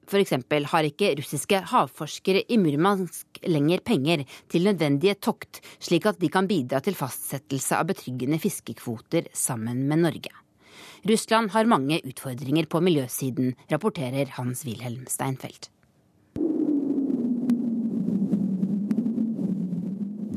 [0.09, 0.33] F.eks.
[0.71, 6.47] har ikke russiske havforskere i Murmansk lenger penger til nødvendige tokt, slik at de kan
[6.49, 10.31] bidra til fastsettelse av betryggende fiskekvoter sammen med Norge.
[11.05, 15.69] Russland har mange utfordringer på miljøsiden, rapporterer Hans-Wilhelm Steinfeld.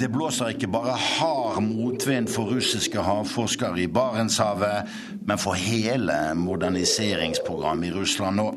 [0.03, 4.91] Det blåser ikke bare hard motvind for russiske havforskere i Barentshavet,
[5.25, 8.51] men for hele moderniseringsprogrammet i Russland nå.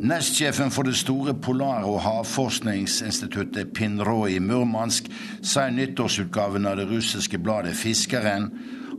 [0.00, 5.06] Nestsjefen for det store polar- og havforskningsinstituttet Pinro i Murmansk
[5.42, 8.50] sa i nyttårsutgaven av det russiske bladet Fiskeren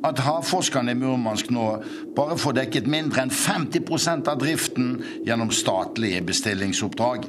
[0.06, 1.66] at havforskerne i Murmansk nå
[2.16, 7.28] bare får dekket mindre enn 50% av driften gjennom statlige bestillingsoppdrag.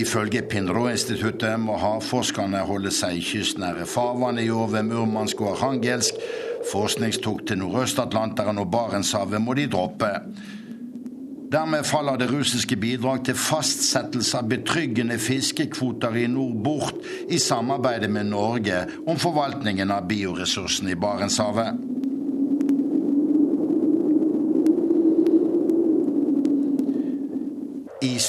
[0.00, 6.16] Ifølge Pinro-instituttet må havforskerne holde seg i kystnære farvann i år ved Murmansk og Arhangelsk.
[6.72, 10.14] Forskningstokt til Nordøst-Atlanteren og Barentshavet må de droppe.
[11.52, 18.08] Dermed faller det russiske bidrag til fastsettelse av betryggende fiskekvoter i nord bort i samarbeidet
[18.10, 21.91] med Norge om forvaltningen av bioressursene i Barentshavet.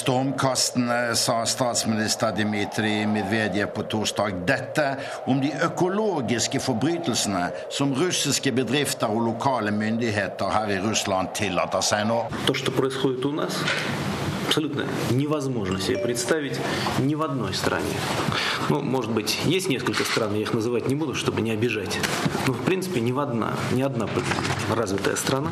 [0.04, 4.84] Stormkastene sa statsminister Dmitrij Medvedev på torsdag dette
[5.32, 12.04] om de økologiske forbrytelsene som russiske bedrifter og lokale myndigheter her i Russland tillater seg
[12.10, 12.20] nå.
[14.46, 16.60] абсолютно невозможно себе представить
[17.00, 17.96] ни в одной стране.
[18.68, 21.98] Ну, может быть, есть несколько стран, я их называть не буду, чтобы не обижать.
[22.46, 24.06] Но, в принципе, ни в одна, ни одна
[24.70, 25.50] развитая страна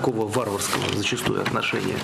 [0.00, 1.96] такого варварского зачастую отношения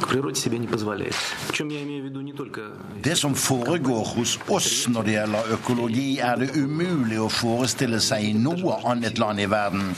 [0.00, 1.14] к природе себе не позволяет.
[1.48, 2.72] Причем я имею в виду не только...
[3.02, 8.24] Det som foregår hos oss når det gjelder økologi, er det umulig å forestille seg
[8.24, 9.94] i noe annet land i verden.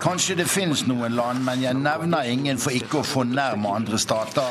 [0.00, 4.48] Kanskje det finnes noen land, men jeg nevner ingen for ikke å fornærme andre stater.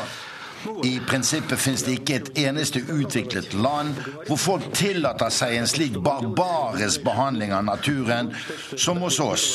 [0.84, 3.96] I prinsippet finnes det ikke et eneste utviklet land
[4.28, 8.30] hvor folk tillater seg en slik barbarisk behandling av naturen
[8.76, 9.46] som hos oss.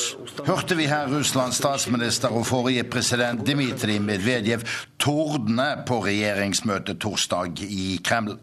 [0.46, 4.66] Hørte vi her Russlands statsminister og forrige president Dmitrij Medvedev
[5.00, 8.36] tordne på regjeringsmøtet torsdag i Kreml.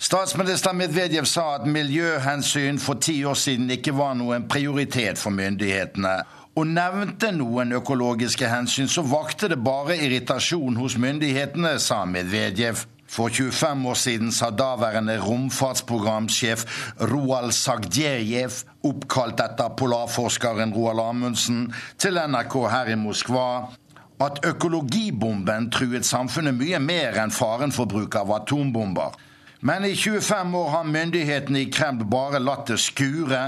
[0.00, 6.14] Statsminister Medvedev sa at miljøhensyn for ti år siden ikke var noen prioritet for myndighetene
[6.60, 12.82] og nevnte noen økologiske hensyn, så vakte det bare irritasjon hos myndighetene, sa Medvedev.
[13.10, 16.62] For 25 år siden sa daværende romfartsprogramsjef
[17.10, 21.64] Roald Sagdjejev, oppkalt etter polarforskeren Roald Amundsen,
[21.98, 23.48] til NRK her i Moskva
[24.20, 29.16] at økologibomben truet samfunnet mye mer enn faren for bruk av atombomber.
[29.59, 33.39] Men i 25 år har myndighetene i Kreml bare latt det skure,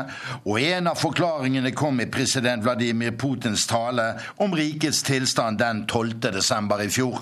[0.45, 4.07] og en av forklaringene kom i president Vladimir Putins tale
[4.41, 6.31] om rikets tilstand den 12.
[6.33, 7.21] desember i fjor.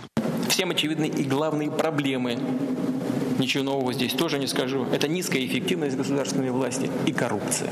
[3.37, 4.85] Ничего нового здесь тоже не скажу.
[4.93, 7.69] Это низкая эффективность государственной власти и коррупция.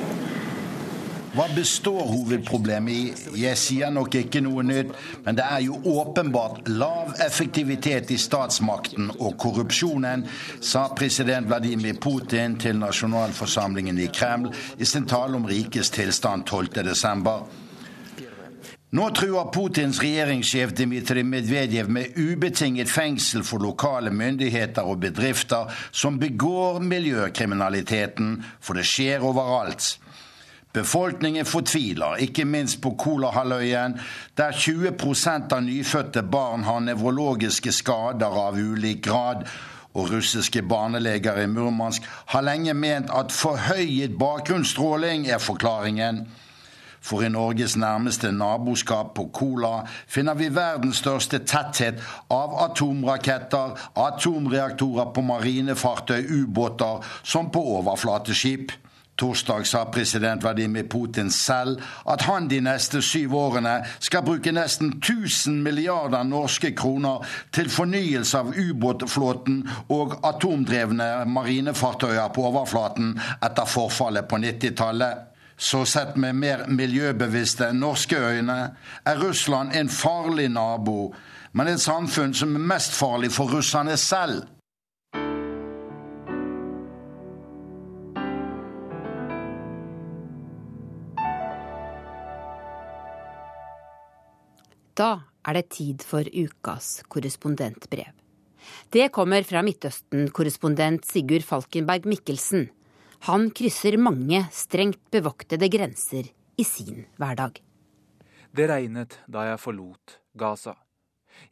[1.39, 3.43] Hva består hovedproblemet i?
[3.45, 4.89] Jeg sier nok ikke noe nytt,
[5.23, 10.25] men det er jo åpenbart lav effektivitet i statsmakten og korrupsjonen,
[10.59, 14.51] sa president Vladimir Putin til nasjonalforsamlingen i Kreml
[14.83, 17.31] i sin tale om rikets tilstand 12.12.
[18.99, 26.19] Nå truer Putins regjeringssjef Dmitrij Medvedev med ubetinget fengsel for lokale myndigheter og bedrifter som
[26.19, 30.01] begår miljøkriminaliteten, for det skjer overalt.
[30.79, 33.89] Befolkningen fortviler, ikke minst på Kolahalvøya,
[34.39, 39.43] der 20% av nyfødte barn har nevrologiske skader av ulik grad.
[39.99, 46.29] Og russiske barneleger i Murmansk har lenge ment at forhøyet bakgrunnsstråling er forklaringen.
[47.01, 51.99] For i Norges nærmeste naboskap på Kola finner vi verdens største tetthet
[52.31, 58.79] av atomraketter, atomreaktorer på marinefartøy, ubåter som på overflateskip.
[59.19, 64.93] Torsdag sa president Vladimir Putin selv at han de neste syv årene skal bruke nesten
[64.99, 69.65] 1000 milliarder norske kroner til fornyelse av ubåtflåten
[69.95, 75.25] og atomdrevne marinefartøyer på overflaten etter forfallet på 90-tallet.
[75.59, 78.59] Så sett med mer miljøbevisste norske øyne
[79.05, 81.15] er Russland en farlig nabo,
[81.53, 84.45] men et samfunn som er mest farlig for russerne selv.
[94.99, 98.11] Da er det tid for ukas korrespondentbrev.
[98.91, 102.67] Det kommer fra Midtøsten-korrespondent Sigurd Falkenberg Mikkelsen
[103.27, 107.59] han krysser mange strengt bevoktede grenser i sin hverdag.
[108.55, 110.77] Det regnet da jeg forlot Gaza.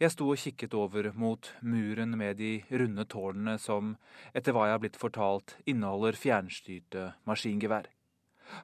[0.00, 3.94] Jeg sto og kikket over mot muren med de runde tårnene som,
[4.34, 7.86] etter hva jeg har blitt fortalt, inneholder fjernstyrte maskingevær.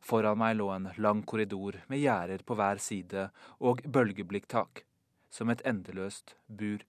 [0.01, 3.28] Foran meg lå en lang korridor med gjerder på hver side
[3.61, 4.85] og bølgeblikktak,
[5.30, 6.85] som et endeløst bur.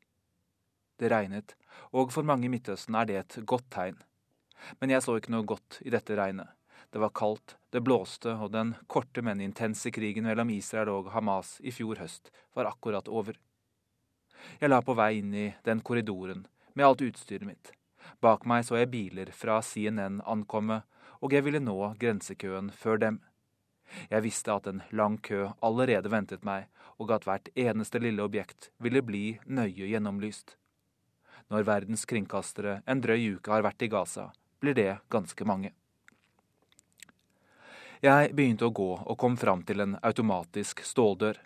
[1.00, 1.56] Det regnet,
[1.92, 3.98] og for mange i Midtøsten er det et godt tegn.
[4.80, 6.52] Men jeg så ikke noe godt i dette regnet.
[6.94, 11.56] Det var kaldt, det blåste, og den korte, men intense krigen mellom Israel og Hamas
[11.66, 13.40] i fjor høst var akkurat over.
[14.60, 17.72] Jeg la på vei inn i den korridoren med alt utstyret mitt.
[18.22, 20.84] Bak meg så jeg biler fra CNN ankomme,
[21.24, 23.20] og jeg ville nå grensekøen før dem.
[24.12, 26.68] Jeg visste at en lang kø allerede ventet meg,
[27.00, 30.58] og at hvert eneste lille objekt ville bli nøye gjennomlyst.
[31.52, 35.74] Når verdens kringkastere en drøy uke har vært i Gaza, blir det ganske mange.
[38.04, 41.38] Jeg begynte å gå og kom fram til en automatisk ståldør.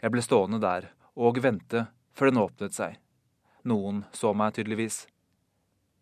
[0.00, 0.88] Jeg ble stående der
[1.20, 1.86] og vente
[2.16, 2.96] før den åpnet seg.
[3.68, 5.04] Noen så meg tydeligvis.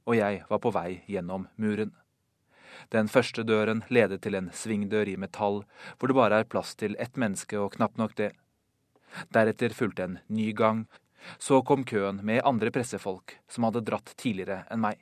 [0.07, 1.91] Og jeg var på vei gjennom muren.
[2.95, 5.62] Den første døren ledet til en svingdør i metall,
[5.99, 8.33] hvor det bare er plass til ett menneske og knapt nok det.
[9.35, 10.87] Deretter fulgte en ny gang.
[11.39, 14.99] Så kom køen med andre pressefolk som hadde dratt tidligere enn meg.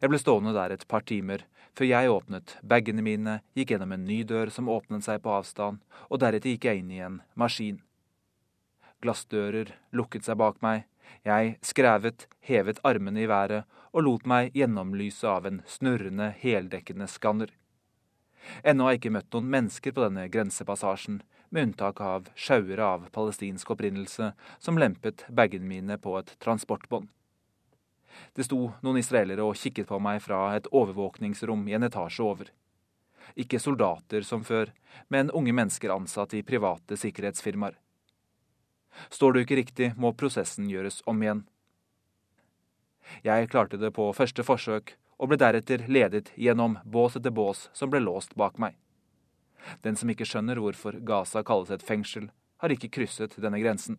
[0.00, 1.44] Jeg ble stående der et par timer,
[1.76, 5.80] før jeg åpnet bagene mine, gikk gjennom en ny dør som åpnet seg på avstand,
[6.08, 7.80] og deretter gikk jeg inn i en maskin.
[9.04, 10.86] Glassdører lukket seg bak meg,
[11.24, 13.64] jeg skrevet, hevet armene i været
[13.94, 17.52] og lot meg gjennomlyse av en snurrende, heldekkende skanner.
[18.66, 21.22] Ennå har jeg ikke møtt noen mennesker på denne grensepassasjen,
[21.54, 27.06] med unntak av sjauere av palestinsk opprinnelse som lempet bagene mine på et transportbånd.
[28.34, 32.50] Det sto noen israelere og kikket på meg fra et overvåkningsrom i en etasje over.
[33.38, 34.74] Ikke soldater som før,
[35.08, 37.78] men unge mennesker ansatt i private sikkerhetsfirmaer.
[39.10, 41.42] Står du ikke riktig, må prosessen gjøres om igjen.
[43.24, 47.90] Jeg klarte det på første forsøk, og ble deretter ledet gjennom bås etter bås som
[47.92, 48.74] ble låst bak meg.
[49.82, 52.28] Den som ikke skjønner hvorfor Gaza kalles et fengsel,
[52.60, 53.98] har ikke krysset denne grensen.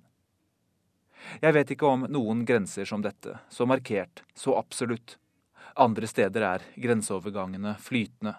[1.42, 5.18] Jeg vet ikke om noen grenser som dette, så markert, så absolutt.
[5.76, 8.36] Andre steder er grenseovergangene flytende.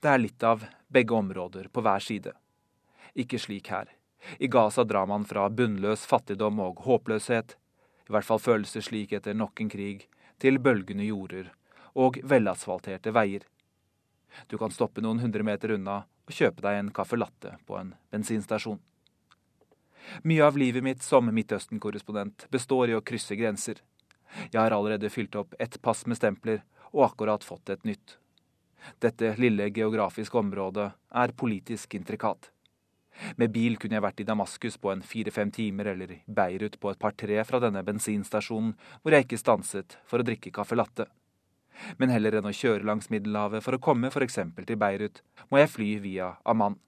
[0.00, 2.34] Det er litt av begge områder på hver side.
[3.18, 3.88] Ikke slik her.
[4.38, 7.56] I Gaza drar man fra bunnløs fattigdom og håpløshet,
[8.10, 10.08] i hvert fall føles det slik etter nok en krig,
[10.42, 11.52] til bølgende jorder
[11.94, 13.44] og velasfalterte veier.
[14.50, 17.92] Du kan stoppe noen hundre meter unna og kjøpe deg en caffè latte på en
[18.10, 18.80] bensinstasjon.
[20.26, 23.78] Mye av livet mitt som Midtøsten-korrespondent består i å krysse grenser.
[24.50, 28.16] Jeg har allerede fylt opp ett pass med stempler, og akkurat fått et nytt.
[28.98, 30.88] Dette lille geografiske området
[31.22, 32.50] er politisk intrikat.
[33.36, 36.92] Med bil kunne jeg vært i Damaskus på en fire-fem timer, eller i Beirut på
[36.92, 41.06] et par-tre fra denne bensinstasjonen, hvor jeg ikke stanset for å drikke caffè latte.
[41.96, 44.38] Men heller enn å kjøre langs Middelhavet for å komme f.eks.
[44.66, 46.78] til Beirut, må jeg fly via Amman.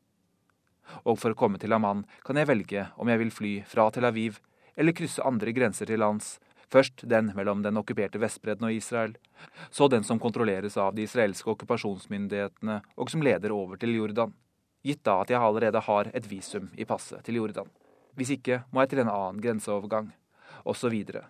[1.04, 4.08] Og for å komme til Amman kan jeg velge om jeg vil fly fra Tel
[4.08, 4.40] Aviv
[4.76, 6.38] eller krysse andre grenser til lands.
[6.72, 9.12] Først den mellom den okkuperte Vestbredden og Israel,
[9.70, 14.32] så den som kontrolleres av de israelske okkupasjonsmyndighetene og som leder over til Jordan.
[14.82, 17.70] Gitt da at jeg allerede har et visum i passet til Jordan.
[18.18, 20.10] Hvis ikke må jeg til en annen grenseovergang,
[20.64, 20.94] osv.
[20.94, 21.24] Og,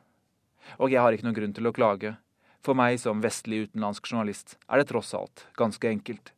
[0.78, 2.16] og jeg har ikke noen grunn til å klage.
[2.62, 6.32] For meg som vestlig utenlandsk journalist er det tross alt ganske enkelt.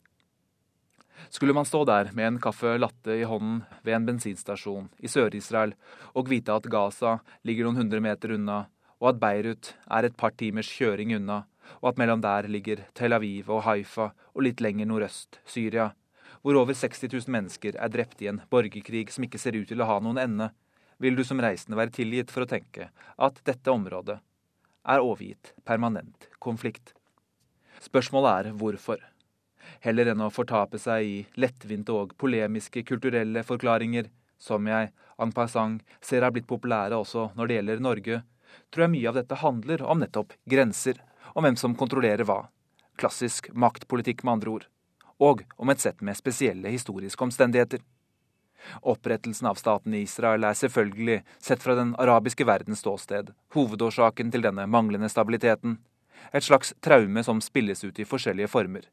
[1.31, 5.75] Skulle man stå der med en caffè latte i hånden ved en bensinstasjon i Sør-Israel
[6.12, 8.65] og vite at Gaza ligger noen hundre meter unna,
[8.99, 11.45] og at Beirut er et par timers kjøring unna,
[11.81, 15.93] og at mellom der ligger Tel Aviv og Haifa og litt lenger nordøst Syria,
[16.45, 19.80] hvor over 60 000 mennesker er drept i en borgerkrig som ikke ser ut til
[19.80, 20.51] å ha noen ende,
[21.01, 24.18] vil du som reisende være tilgitt for å tenke at dette området
[24.84, 26.92] er overgitt permanent konflikt.
[27.80, 29.01] Spørsmålet er hvorfor
[29.84, 35.97] heller enn å fortape seg i lettvinte og polemiske kulturelle forklaringer, som jeg en passant
[36.05, 38.20] ser har blitt populære også når det gjelder Norge,
[38.70, 41.01] tror jeg mye av dette handler om nettopp grenser,
[41.34, 42.45] om hvem som kontrollerer hva.
[43.01, 44.68] Klassisk maktpolitikk, med andre ord.
[45.21, 47.83] Og om et sett med spesielle historiske omstendigheter.
[48.81, 54.67] Opprettelsen av staten Israel er selvfølgelig, sett fra den arabiske verdens ståsted, hovedårsaken til denne
[54.67, 55.79] manglende stabiliteten.
[56.33, 58.89] Et slags traume som spilles ut i forskjellige former.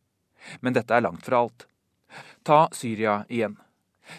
[0.60, 1.68] Men dette er langt fra alt.
[2.44, 3.58] Ta Syria igjen.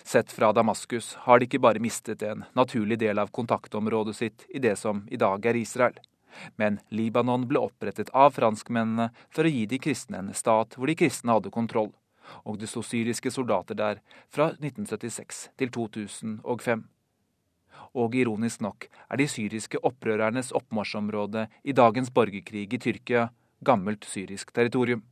[0.03, 4.63] Sett fra Damaskus har de ikke bare mistet en naturlig del av kontaktområdet sitt i
[4.63, 5.99] det som i dag er Israel.
[6.57, 10.97] Men Libanon ble opprettet av franskmennene for å gi de kristne en stat hvor de
[10.99, 11.93] kristne hadde kontroll,
[12.47, 14.03] og det sto syriske soldater der
[14.33, 16.85] fra 1976 til 2005.
[17.93, 23.29] Og ironisk nok er de syriske opprørernes oppmarsjområde i dagens borgerkrig i Tyrkia
[23.65, 25.03] gammelt syrisk territorium.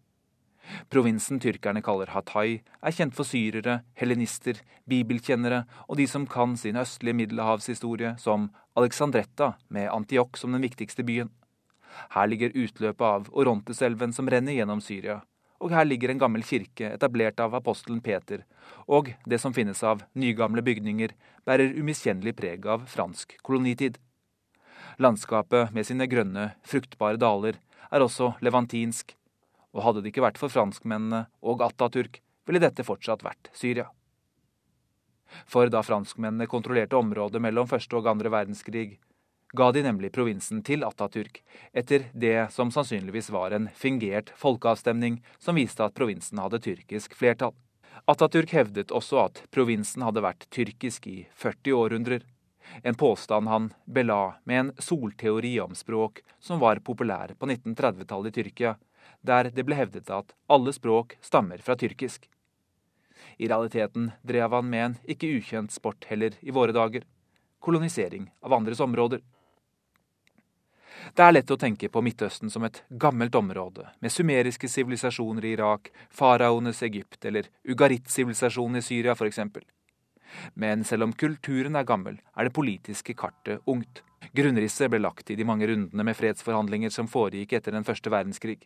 [0.92, 4.60] Provinsen tyrkerne kaller Hatay, er kjent for syrere, helenister,
[4.90, 8.50] bibelkjennere og de som kan sin østlige middelhavshistorie, som
[8.80, 11.28] Alexandretta, med Antioch som den viktigste byen.
[12.14, 15.20] Her ligger utløpet av Oronteselven som renner gjennom Syria,
[15.60, 18.46] og her ligger en gammel kirke etablert av apostelen Peter,
[18.88, 21.12] og det som finnes av nygamle bygninger,
[21.44, 23.98] bærer umiskjennelig preg av fransk kolonitid.
[24.96, 27.60] Landskapet med sine grønne, fruktbare daler
[27.90, 29.12] er også levantinsk,
[29.76, 33.90] og hadde det ikke vært for franskmennene og Atatürk, ville dette fortsatt vært Syria.
[35.46, 38.98] For da franskmennene kontrollerte området mellom første og andre verdenskrig,
[39.56, 41.40] ga de nemlig provinsen til Atatürk
[41.74, 47.56] etter det som sannsynligvis var en fingert folkeavstemning som viste at provinsen hadde tyrkisk flertall.
[48.06, 52.22] Atatürk hevdet også at provinsen hadde vært tyrkisk i 40 århundrer,
[52.82, 58.42] en påstand han bela med en solteori om språk som var populær på 1930-tallet i
[58.42, 58.76] Tyrkia,
[59.22, 62.28] der det ble hevdet at alle språk stammer fra tyrkisk.
[63.38, 67.06] I realiteten drev han med en ikke ukjent sport heller i våre dager
[67.60, 69.20] kolonisering av andres områder.
[71.14, 75.54] Det er lett å tenke på Midtøsten som et gammelt område, med sumeriske sivilisasjoner i
[75.56, 79.40] Irak, faraoenes Egypt eller Ugarit-sivilisasjonen i Syria f.eks.
[80.54, 84.04] Men selv om kulturen er gammel, er det politiske kartet ungt.
[84.36, 88.60] Grunnrisset ble lagt i de mange rundene med fredsforhandlinger som foregikk etter den første verdenskrig.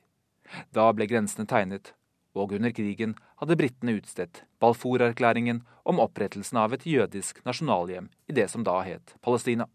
[0.75, 1.95] Da ble grensene tegnet,
[2.35, 8.49] og under krigen hadde britene utstedt Balfour-erklæringen om opprettelsen av et jødisk nasjonalhjem i det
[8.51, 9.69] som da het Palestina.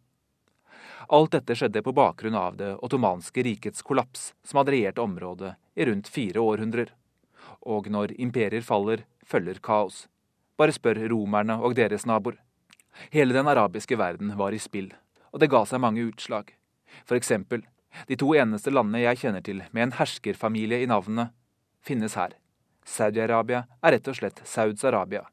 [1.10, 5.88] Alt dette skjedde på bakgrunn av det ottomanske rikets kollaps, som hadde regjert området i
[5.88, 6.92] rundt fire århundrer.
[7.66, 10.08] Og når imperier faller, følger kaos.
[10.60, 12.38] Bare spør romerne og deres naboer.
[13.14, 14.92] Hele den arabiske verden var i spill,
[15.32, 16.52] og det ga seg mange utslag.
[17.08, 17.64] For eksempel
[18.10, 21.34] de to eneste landene jeg kjenner til med en herskerfamilie i navnet,
[21.82, 22.36] finnes her.
[22.90, 25.28] Saudi-Arabia er rett og slett Sauds Arabia.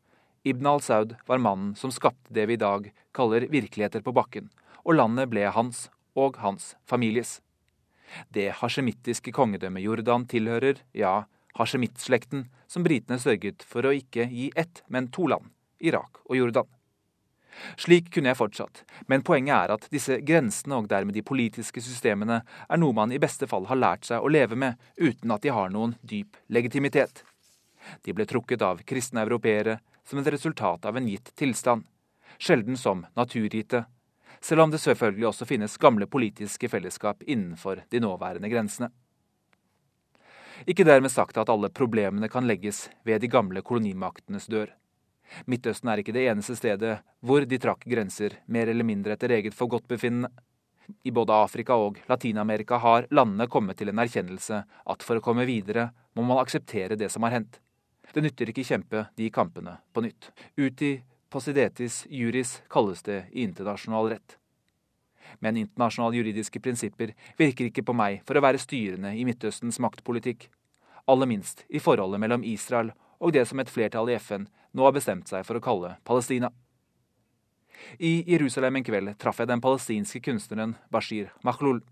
[0.46, 4.50] Ibn al-Saud var mannen som skapte det vi i dag kaller virkeligheter på bakken,
[4.84, 7.40] og landet ble hans og hans families.
[8.30, 11.24] Det hasjemittiske kongedømmet Jordan tilhører, ja,
[11.58, 15.50] hasjemittslekten, som britene sørget for å ikke gi ett, men to land,
[15.82, 16.70] Irak og Jordan.
[17.80, 22.42] Slik kunne jeg fortsatt, men poenget er at disse grensene og dermed de politiske systemene
[22.44, 25.54] er noe man i beste fall har lært seg å leve med uten at de
[25.56, 27.24] har noen dyp legitimitet.
[28.02, 31.84] De ble trukket av kristne europeere som et resultat av en gitt tilstand,
[32.38, 33.84] sjelden som naturgitte,
[34.40, 38.90] selv om det selvfølgelig også finnes gamle politiske fellesskap innenfor de nåværende grensene.
[40.64, 44.70] Ikke dermed sagt at alle problemene kan legges ved de gamle kolonimaktenes dør.
[45.50, 49.56] Midtøsten er ikke det eneste stedet hvor de trakk grenser mer eller mindre etter eget
[49.58, 50.30] forgodtbefinnende.
[51.02, 55.46] I både Afrika og Latin-Amerika har landene kommet til en erkjennelse at for å komme
[55.48, 57.58] videre må man akseptere det som har hendt.
[58.14, 60.30] Det nytter ikke kjempe de kampene på nytt.
[60.56, 60.96] Uti
[61.32, 64.36] posidetis juris kalles det i internasjonal rett.
[65.38, 70.48] Men internasjonale juridiske prinsipper virker ikke på meg for å være styrende i Midtøstens maktpolitikk.
[71.06, 74.46] Aller minst i forholdet mellom Israel og det som et flertall i FN
[74.76, 76.52] nå har bestemt seg for å kalle Palestina.
[77.98, 81.82] I Jerusalem en kveld traff jeg den palestinske kunstneren Bashir Mahlul.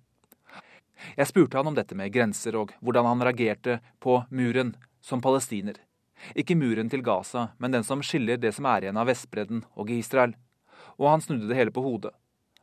[1.19, 5.77] Jeg spurte han om dette med grenser og hvordan han reagerte på muren som palestiner.
[6.33, 9.91] Ikke muren til Gaza, men den som skiller det som er igjen av Vestbredden og
[9.93, 10.35] Israel.
[10.97, 12.15] Og han snudde det hele på hodet.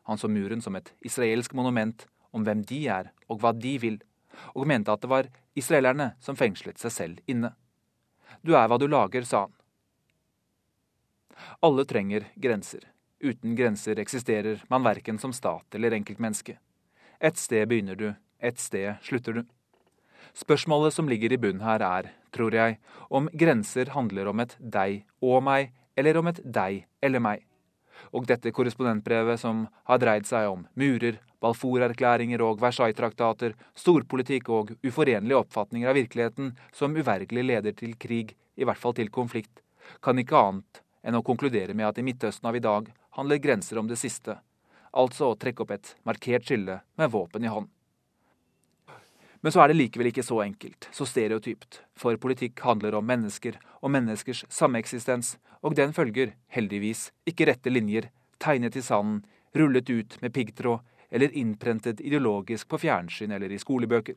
[0.10, 4.00] Han så muren som et israelsk monument om hvem de er og hva de vil,
[4.56, 7.54] og mente at det var israelerne som fengslet seg selv inne.
[8.42, 9.56] Du er hva du lager, sa han.
[11.62, 12.88] Alle trenger grenser.
[13.22, 16.58] Uten grenser eksisterer man verken som stat eller enkeltmenneske.
[17.22, 18.08] Et sted begynner du,
[18.42, 19.44] et sted slutter du.
[20.38, 22.78] Spørsmålet som ligger i bunnen her er, tror jeg,
[23.10, 27.44] om grenser handler om et deg og meg, eller om et deg eller meg.
[28.16, 35.40] Og dette korrespondentbrevet som har dreid seg om murer, Balfour-erklæringer og Versailles-traktater, storpolitikk og uforenlige
[35.42, 39.64] oppfatninger av virkeligheten som uvergelig leder til krig, i hvert fall til konflikt,
[40.06, 43.82] kan ikke annet enn å konkludere med at i Midtøsten av i dag handler grenser
[43.82, 44.38] om det siste,
[44.94, 47.70] altså å trekke opp et markert skille med våpen i hånd.
[49.42, 53.58] Men så er det likevel ikke så enkelt, så stereotypt, for politikk handler om mennesker
[53.82, 55.36] og menneskers sameksistens,
[55.66, 58.12] og den følger, heldigvis, ikke rette linjer,
[58.42, 59.24] tegnet i sanden,
[59.58, 64.16] rullet ut med piggtråd eller innprentet ideologisk på fjernsyn eller i skolebøker.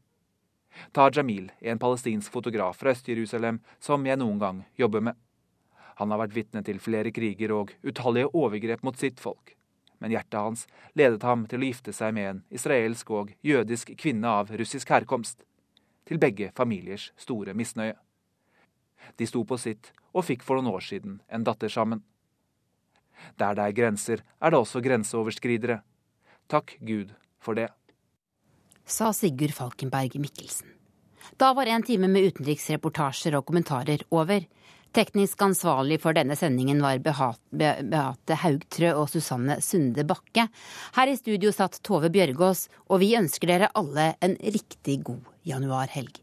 [0.92, 5.18] Ta Jamil, en palestinsk fotograf fra Øst-Jerusalem som jeg noen gang jobber med.
[5.98, 9.53] Han har vært vitne til flere kriger og utallige overgrep mot sitt folk.
[10.05, 14.28] Men hjertet hans ledet ham til å gifte seg med en israelsk og jødisk kvinne
[14.28, 15.38] av russisk herkomst.
[16.05, 17.94] Til begge familiers store misnøye.
[19.16, 22.02] De sto på sitt og fikk for noen år siden en datter sammen.
[23.40, 25.78] Der det er grenser, er det også grenseoverskridere.
[26.52, 27.70] Takk Gud for det.
[28.84, 30.68] Sa Sigurd Falkenberg Mikkelsen.
[31.40, 34.44] Da var en time med utenriksreportasjer og kommentarer over.
[34.95, 40.45] Teknisk ansvarlig for denne sendingen var Beate Haugtrø og Susanne Sunde Bakke.
[40.95, 46.14] Her i studio satt Tove Bjørgaas, og vi ønsker dere alle en riktig god januarhelg.